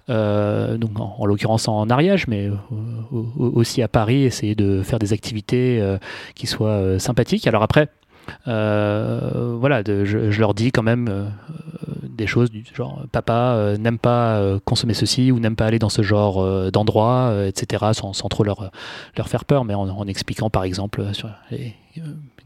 [0.10, 2.50] donc, en, l'occurrence en Ariège, mais
[3.38, 5.82] aussi à Paris, essayer de faire des activités
[6.34, 7.48] qui soient sympathiques.
[7.48, 7.90] Alors après,
[8.48, 11.26] euh, voilà, je, leur dis quand même euh,
[12.04, 15.90] des choses du genre papa euh, n'aime pas consommer ceci ou n'aime pas aller dans
[15.90, 18.72] ce genre d'endroit, etc., sans, trop leur,
[19.18, 21.04] leur faire peur, mais en, expliquant par exemple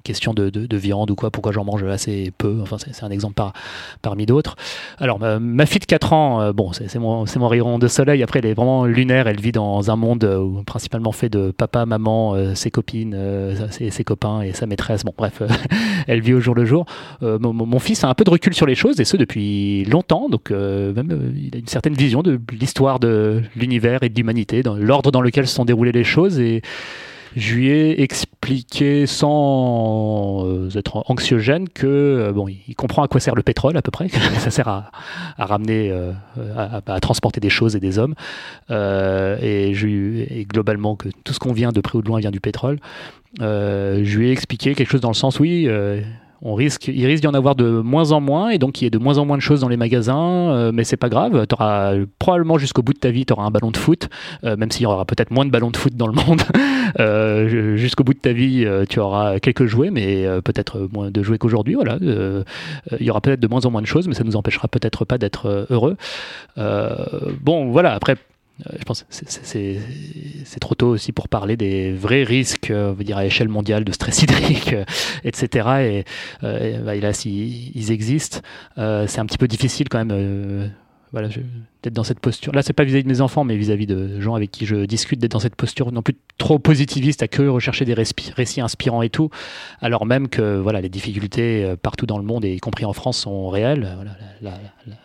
[0.04, 2.60] question de, de, viande ou quoi, pourquoi j'en mange assez peu.
[2.62, 3.54] Enfin, c'est un exemple par,
[4.02, 4.56] parmi d'autres.
[4.98, 8.24] Alors, ma, fille de 4 ans, euh, bon, c'est mon, mon rayon de soleil.
[8.24, 9.28] Après, elle est vraiment lunaire.
[9.28, 13.18] Elle vit dans un monde euh, principalement fait de papa, maman, euh, ses copines,
[13.72, 15.04] ses, ses, copains et sa maîtresse.
[15.04, 15.42] Bon, bref,
[16.08, 16.86] elle vit au jour le jour.
[17.22, 20.30] Mon, fils a un peu de recul sur les choses et ce depuis longtemps.
[20.30, 24.76] Donc, même, il a une certaine vision de l'histoire de l'univers et de l'humanité, dans
[24.76, 26.40] l'ordre dans lequel se sont déroulées les choses.
[26.40, 26.62] Et
[27.36, 33.20] je lui ai expliqué sans euh, être anxiogène que euh, bon, il comprend à quoi
[33.20, 34.08] sert le pétrole à peu près,
[34.40, 34.92] ça sert à,
[35.38, 36.12] ramener, euh,
[36.56, 38.16] à, transporter des choses et des hommes,
[38.70, 42.80] et, globalement que tout ce qu'on vient de près ou de loin vient du pétrole.
[43.40, 45.68] je lui ai expliqué quelque chose dans le sens oui
[46.42, 48.88] on risque, il risque d'y en avoir de moins en moins et donc il y
[48.88, 51.46] a de moins en moins de choses dans les magasins, euh, mais c'est pas grave.
[52.18, 54.10] Probablement jusqu'au bout de ta vie, tu auras un ballon de foot,
[54.46, 56.42] euh, même s'il y aura peut-être moins de ballons de foot dans le monde.
[57.00, 61.38] Euh, jusqu'au bout de ta vie, tu auras quelques jouets, mais peut-être moins de jouets
[61.38, 61.76] qu'aujourd'hui.
[61.76, 64.68] Voilà, il y aura peut-être de moins en moins de choses, mais ça nous empêchera
[64.68, 65.98] peut-être pas d'être heureux.
[66.58, 67.94] bon, voilà.
[67.94, 68.16] Après,
[68.78, 73.18] je pense que c'est trop tôt aussi pour parler des vrais risques, euh, on dire
[73.18, 74.84] à échelle mondiale de stress hydrique, euh,
[75.24, 76.06] etc.
[76.42, 78.40] Et, bah, s'ils ils existent,
[78.76, 80.72] c'est un petit peu difficile quand même.
[81.12, 81.30] voilà,
[81.82, 82.54] d'être dans cette posture.
[82.54, 85.20] Là, c'est pas vis-à-vis de mes enfants, mais vis-à-vis de gens avec qui je discute,
[85.20, 89.10] d'être dans cette posture non plus trop positiviste, à que rechercher des récits inspirants et
[89.10, 89.30] tout,
[89.80, 93.20] alors même que voilà, les difficultés partout dans le monde, et y compris en France,
[93.20, 93.98] sont réelles.
[94.42, 94.60] La,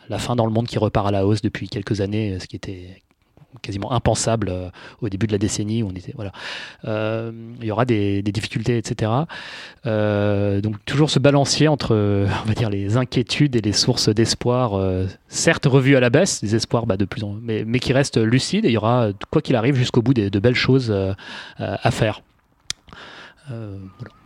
[0.08, 2.56] la, fin dans le monde qui repart à la hausse depuis quelques années, ce qui
[2.56, 3.03] était
[3.62, 4.52] quasiment impensable
[5.00, 5.82] au début de la décennie.
[5.82, 6.32] Où on était, voilà.
[6.84, 9.10] il y aura des, difficultés, etc.
[9.84, 14.80] donc toujours ce balancier entre, on va dire, les inquiétudes et les sources d'espoir,
[15.28, 18.18] certes revues à la baisse, des espoirs bah, de plus en mais, mais qui restent
[18.18, 18.64] lucides.
[18.64, 20.94] Et il y aura, quoi qu'il arrive, jusqu'au bout de belles choses
[21.58, 22.22] à faire.
[23.50, 23.78] Euh,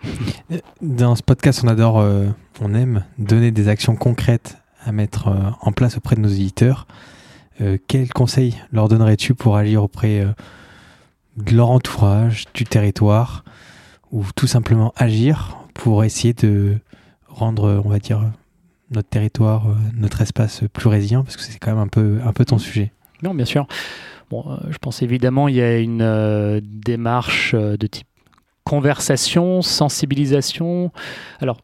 [0.81, 2.27] Dans ce podcast, on adore, euh,
[2.61, 6.87] on aime donner des actions concrètes à mettre euh, en place auprès de nos éditeurs.
[7.87, 10.27] Quels conseils leur donnerais-tu pour agir auprès
[11.37, 13.45] de leur entourage, du territoire,
[14.11, 16.79] ou tout simplement agir pour essayer de
[17.29, 18.23] rendre, dire,
[18.91, 22.59] notre territoire, notre espace plus résilient, parce que c'est quand même un peu, un ton
[22.59, 22.93] sujet.
[23.23, 23.67] Non, bien sûr.
[24.33, 28.07] Je pense évidemment il y a une démarche de type
[28.65, 30.93] conversation, sensibilisation.
[31.41, 31.59] Alors,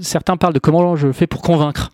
[0.00, 1.90] certains parlent de comment je fais pour convaincre.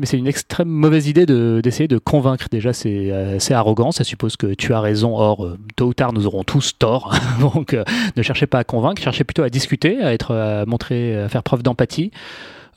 [0.00, 2.46] Mais c'est une extrême mauvaise idée d'essayer de, convaincre.
[2.50, 3.92] Déjà, c'est assez arrogant.
[3.92, 5.16] Ça suppose que tu as raison.
[5.16, 7.14] Or, euh, tôt ou tard, nous aurons tous tort.
[7.40, 7.84] Donc, euh,
[8.16, 9.00] ne cherchez pas à convaincre.
[9.00, 12.10] Cherchez plutôt à discuter, à être, à à faire preuve d'empathie.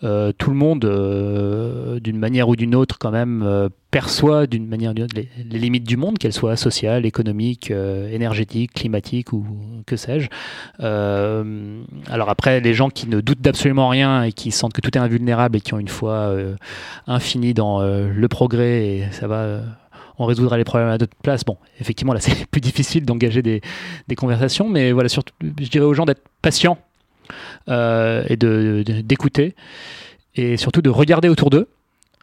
[0.03, 4.67] Euh, tout le monde, euh, d'une manière ou d'une autre, quand même, euh, perçoit d'une
[4.67, 9.45] manière ou d'une autre les, limites du monde, qu'elles soient sociales, économiques, énergétiques, climatiques ou
[9.85, 10.27] que sais-je.
[10.79, 15.01] alors après, les gens qui ne doutent d'absolument rien et qui sentent que tout est
[15.01, 16.35] invulnérable et qui ont une foi
[17.07, 19.61] infinie dans le progrès et ça va
[20.19, 21.43] on résoudra les problèmes à d'autres places.
[21.45, 23.61] Bon, effectivement, là, c'est plus difficile d'engager des,
[24.07, 26.86] des, conversations, mais voilà, surtout, je dirais aux gens d'être patients euh,
[27.67, 29.55] et d'écouter
[30.36, 31.67] et surtout de regarder autour d'eux.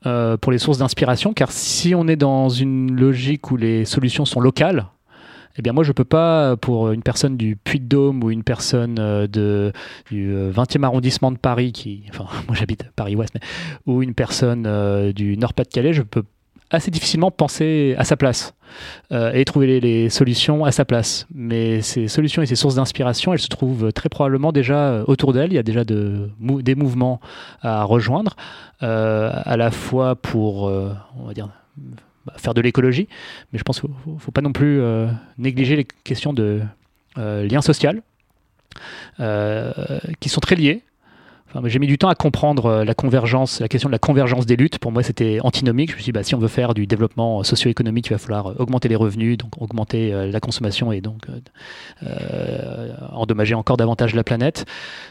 [0.07, 4.27] Euh, pour les sources d'inspiration, car si on est dans une logique où les solutions
[4.27, 4.89] sont locales,
[5.57, 9.27] eh bien moi je peux pas pour une personne du Puy-de-Dôme ou une personne euh,
[9.27, 9.73] de,
[10.11, 13.39] du 20e arrondissement de Paris qui enfin moi j'habite Paris-Ouest
[13.87, 16.25] ou une personne du Nord-Pas-de-Calais, je peux
[16.71, 18.55] assez difficilement penser à sa place
[19.13, 21.27] euh, et trouver les, solutions à sa place.
[21.35, 25.33] Mais ces solutions et ces sources d'inspiration, elles se trouvent très probablement déjà euh, autour
[25.33, 25.53] d'elle.
[25.53, 27.21] Il y a déjà de, des mouvements
[27.63, 28.37] à rejoindre,
[28.83, 31.49] euh, à la fois pour, on va dire,
[32.27, 33.09] bah, faire de l'écologie,
[33.53, 34.81] mais je pense qu'il ne faut, pas non plus
[35.39, 36.63] négliger les questions de
[37.17, 38.03] lien social,
[39.19, 40.83] qui sont très liées
[41.65, 44.57] j'ai mis du temps à comprendre euh, la convergence, la question de la convergence des
[44.57, 44.79] luttes.
[44.79, 45.91] Pour moi, c'était antinomique.
[45.91, 48.49] Je me suis dit, bah, si on veut faire du développement socio-économique, il va falloir
[48.49, 51.27] euh, augmenter les revenus, donc augmenter euh, la consommation et donc
[53.13, 54.67] endommager encore davantage la planète.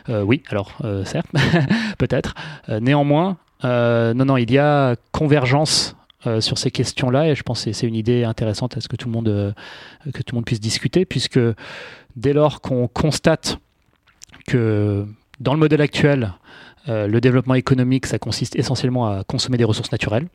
[0.10, 1.28] oui, alors certes,
[1.98, 2.36] peut-être.
[2.82, 5.96] néanmoins, non, non, il y a convergence
[6.40, 9.08] sur ces questions-là et je pense que c'est une idée intéressante à ce que tout
[9.08, 9.56] le monde,
[10.06, 11.40] que tout le monde puisse discuter, puisque
[12.16, 13.58] dès lors qu'on constate
[14.48, 15.06] que
[15.40, 16.34] dans le modèle actuel,
[16.90, 20.28] euh, le développement économique, ça consiste essentiellement à consommer des ressources naturelles.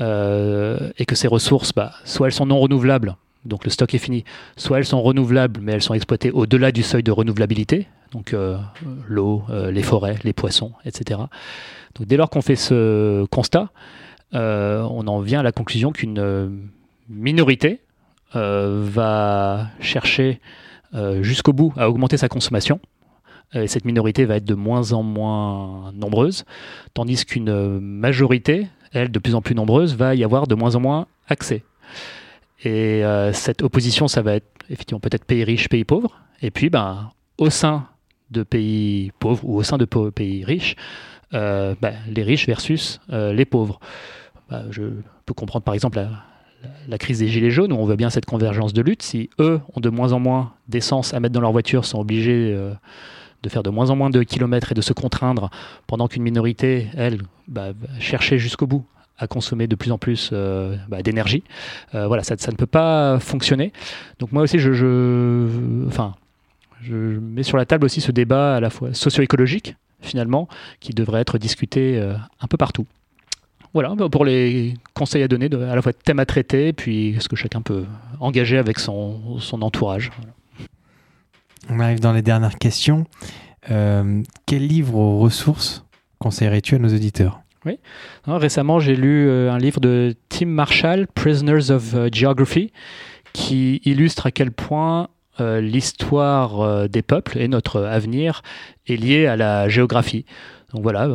[0.00, 3.98] Euh, et que ces ressources, bah, soit elles sont non renouvelables, donc le stock est
[3.98, 4.24] fini,
[4.56, 8.56] soit elles sont renouvelables, mais elles sont exploitées au-delà du seuil de renouvelabilité, donc euh,
[9.06, 11.20] l'eau, les forêts, les poissons, etc.
[11.94, 13.68] Donc dès lors qu'on fait ce constat,
[14.32, 16.66] on en vient à la conclusion qu'une
[17.08, 17.80] minorité
[18.32, 20.40] va chercher
[21.20, 22.80] jusqu'au bout à augmenter sa consommation,
[23.52, 26.44] et cette minorité va être de moins en moins nombreuse,
[26.92, 30.80] tandis qu'une majorité, elle, de plus en plus nombreuse, va y avoir de moins en
[30.80, 31.62] moins accès.
[32.64, 36.70] Et euh, cette opposition, ça va être effectivement peut-être pays riches, pays pauvres, et puis
[36.70, 37.88] ben, au sein
[38.30, 40.76] de pays pauvres ou au sein de pays riches,
[41.34, 43.80] euh, ben, les riches versus euh, les pauvres.
[44.48, 44.82] Ben, je
[45.26, 46.08] peux comprendre par exemple la,
[46.88, 49.02] la, crise des gilets jaunes, où on voit bien cette convergence de lutte.
[49.02, 52.56] Si eux ont de moins en moins d'essence à mettre dans leur voiture, sont obligés
[53.44, 55.50] de faire de moins en moins de kilomètres et de se contraindre,
[55.86, 58.84] pendant qu'une minorité, elle, bah, va chercher jusqu'au bout
[59.18, 61.44] à consommer de plus en plus euh, bah, d'énergie.
[61.94, 63.72] Euh, voilà, ça, ne peut pas fonctionner.
[64.18, 66.14] Donc moi aussi, je, enfin,
[66.82, 70.48] je mets sur la table aussi ce débat à la fois socio-écologique, finalement,
[70.80, 72.86] qui devrait être discuté euh, un peu partout.
[73.72, 77.16] Voilà, bah, pour les conseils à donner, de, à la fois thème à traiter, puis
[77.20, 77.84] ce que chacun peut
[78.20, 80.10] engager avec son entourage.
[81.70, 83.06] On arrive dans les dernières questions.
[83.70, 85.84] Euh, quel livre ou ressources
[86.18, 87.40] conseillerais-tu à nos auditeurs?
[87.64, 87.78] Oui.
[88.26, 92.72] récemment, j'ai lu euh, un livre de Tim Marshall, Prisoners of euh, Geography,
[93.32, 95.08] qui illustre à quel point
[95.40, 98.42] l'histoire des peuples et notre avenir
[98.86, 100.24] est lié à la géographie.
[100.72, 101.08] Donc voilà,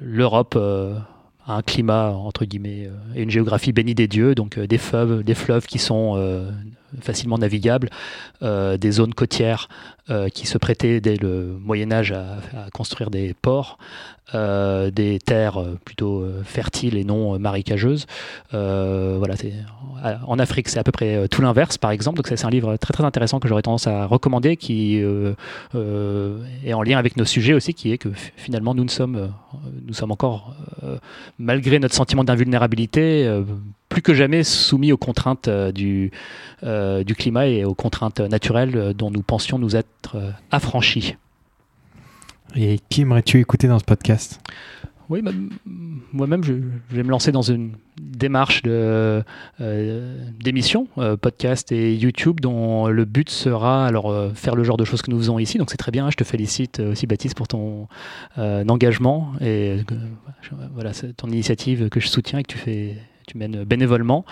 [0.00, 5.22] l'Europe a un climat entre guillemets et une géographie bénie des dieux, donc des fleuves,
[5.22, 6.16] des fleuves qui sont
[7.00, 7.88] facilement navigables,
[8.42, 9.68] euh, des zones côtières
[10.34, 13.78] qui se prêtaient dès le Moyen Âge à, construire des ports,
[14.34, 18.06] des terres plutôt fertiles et non marécageuses.
[18.50, 19.34] voilà,
[20.26, 22.18] en Afrique, c'est à peu près tout l'inverse, par exemple.
[22.18, 26.82] Donc c'est un livre très très intéressant que j'aurais tendance à recommander, qui est en
[26.82, 29.32] lien avec nos sujets aussi, qui est que finalement nous ne sommes,
[29.86, 30.54] nous sommes encore,
[31.38, 33.42] malgré notre sentiment d'invulnérabilité,
[33.92, 36.10] plus que jamais soumis aux contraintes euh, du,
[36.64, 40.16] euh, du climat et aux contraintes naturelles euh, dont nous pensions nous être
[40.50, 41.16] affranchis.
[42.56, 44.40] Et qui aimerais-tu écouter dans ce podcast?
[45.10, 45.32] Oui, bah,
[45.66, 46.54] moi-même, je,
[46.90, 49.22] vais me lancer dans une démarche de,
[50.40, 50.86] d'émission,
[51.20, 55.18] podcast et YouTube, dont le but sera alors faire le genre de choses que nous
[55.18, 55.58] faisons ici.
[55.58, 56.08] Donc c'est très bien.
[56.10, 57.88] Je te félicite aussi, Baptiste, pour ton
[58.38, 59.84] engagement et
[60.74, 64.24] voilà, ton initiative que je soutiens et que tu fais tu mènes bénévolement.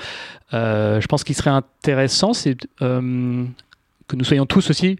[0.54, 2.32] Euh, je pense qu'il serait intéressant,
[2.82, 3.44] euh,
[4.08, 4.98] que nous soyons tous aussi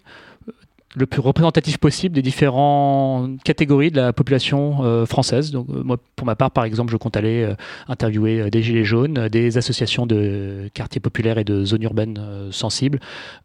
[0.97, 5.53] le plus représentatif possible des différentes catégories de la population euh, française.
[5.53, 7.49] Donc, moi, pour ma part, par exemple, je compte aller
[7.89, 12.21] interviewer des Gilets jaunes, des associations de quartiers populaires et de zones urbaines
[12.51, 13.01] sensibles,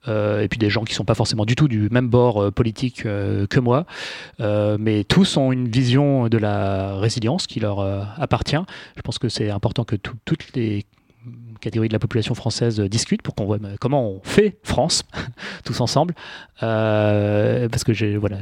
[0.08, 3.04] et puis des gens qui ne sont pas forcément du tout du même bord politique
[3.04, 3.86] que moi,
[4.40, 7.80] mais tous ont une vision de la résilience qui leur
[8.20, 8.58] appartient.
[8.96, 10.86] Je pense que c'est important que toutes les
[11.66, 15.04] catégories de la population française discutent pour qu'on voit comment on fait France
[15.66, 16.14] tous ensemble
[16.62, 18.38] euh, parce que j'ai voilà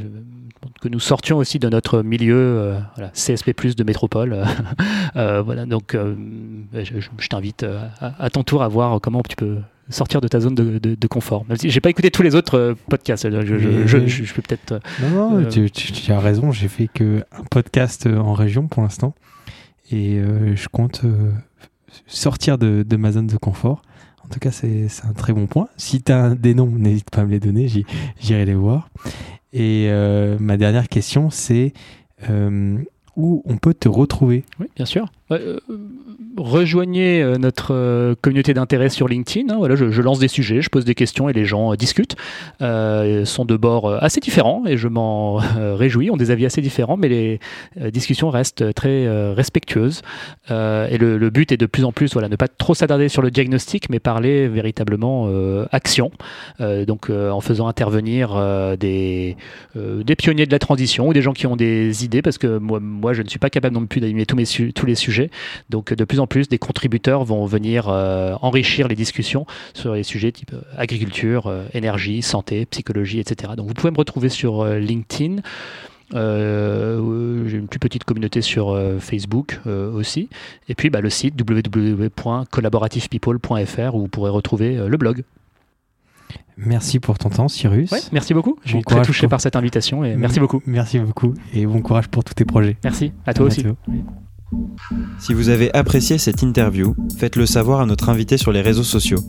[0.81, 2.79] que nous sortions aussi de notre milieu euh,
[3.13, 4.43] CSP+ de métropole
[5.15, 7.65] euh, voilà donc je, t'invite
[8.01, 9.57] à, ton tour à voir comment tu peux
[9.89, 11.45] sortir de ta zone de, confort.
[11.47, 14.79] Même si j'ai pas écouté tous les autres podcasts, je, peux peut-être.
[15.01, 16.51] non, non tu, tu, as raison.
[16.53, 19.13] J'ai fait que un podcast en région pour l'instant,
[19.91, 20.21] et
[20.55, 21.01] je compte
[22.07, 23.81] sortir de, ma zone de confort.
[24.25, 25.67] En tout cas, c'est un très bon point.
[25.77, 27.67] Si tu as des noms, n'hésite pas à me les donner,
[28.19, 28.89] j'irai les voir.
[29.51, 31.73] Et euh, ma dernière question, c'est
[32.29, 32.77] euh,
[33.15, 35.07] où on peut te retrouver Oui, bien sûr.
[35.31, 35.59] Euh,
[36.37, 39.53] rejoignez euh, notre euh, communauté d'intérêt sur LinkedIn.
[39.53, 39.57] Hein.
[39.57, 42.15] voilà, je, lance des sujets, je pose des questions et les gens discutent.
[42.59, 45.35] Ils sont de bords assez différents et je m'en
[45.75, 46.09] réjouis.
[46.11, 47.39] On des avis assez différents, mais les
[47.91, 50.01] discussions restent très respectueuses.
[50.49, 53.31] et le, but est de plus en plus, voilà, ne pas trop s'attarder sur le
[53.31, 55.29] diagnostic, mais parler véritablement
[55.71, 56.11] action.
[56.59, 59.37] donc, en faisant intervenir des,
[59.75, 62.79] des pionniers de la transition ou des gens qui ont des idées, parce que moi,
[63.03, 65.29] moi je ne suis pas capable non plus d'animer tous, les sujets.
[65.69, 70.03] Donc de plus en plus, des contributeurs vont venir euh, enrichir les discussions sur les
[70.03, 73.55] sujets type euh, agriculture, euh, énergie, santé, psychologie, etc.
[73.57, 75.41] Donc vous pouvez me retrouver sur LinkedIn.
[76.13, 80.29] J'ai une plus petite communauté sur Facebook aussi.
[80.69, 85.23] Et puis bah, le site www.collaborativpeople.fr où vous pourrez retrouver le blog.
[86.57, 87.91] Merci pour ton temps, Cyrus.
[88.11, 88.57] merci beaucoup.
[88.63, 90.61] Je suis très touché par cette invitation et merci beaucoup.
[90.65, 92.77] Merci beaucoup et bon courage pour tous tes projets.
[92.83, 93.65] Merci, à toi aussi.
[95.19, 99.19] Si vous avez apprécié cette interview, faites-le savoir à notre invité sur les réseaux sociaux.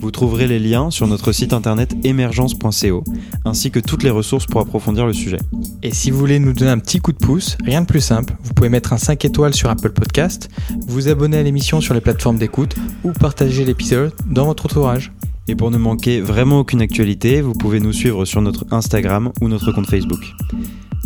[0.00, 3.04] Vous trouverez les liens sur notre site internet émergence.co,
[3.44, 5.38] ainsi que toutes les ressources pour approfondir le sujet.
[5.82, 8.34] Et si vous voulez nous donner un petit coup de pouce, rien de plus simple,
[8.42, 10.48] vous pouvez mettre un 5 étoiles sur Apple Podcast,
[10.86, 15.12] vous abonner à l'émission sur les plateformes d'écoute ou partager l'épisode dans votre entourage.
[15.50, 19.48] Et pour ne manquer vraiment aucune actualité, vous pouvez nous suivre sur notre Instagram ou
[19.48, 20.20] notre compte Facebook.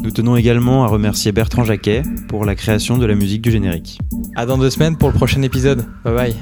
[0.03, 3.99] Nous tenons également à remercier Bertrand Jacquet pour la création de la musique du générique.
[4.37, 5.87] À dans deux semaines pour le prochain épisode.
[6.05, 6.35] Bye bye.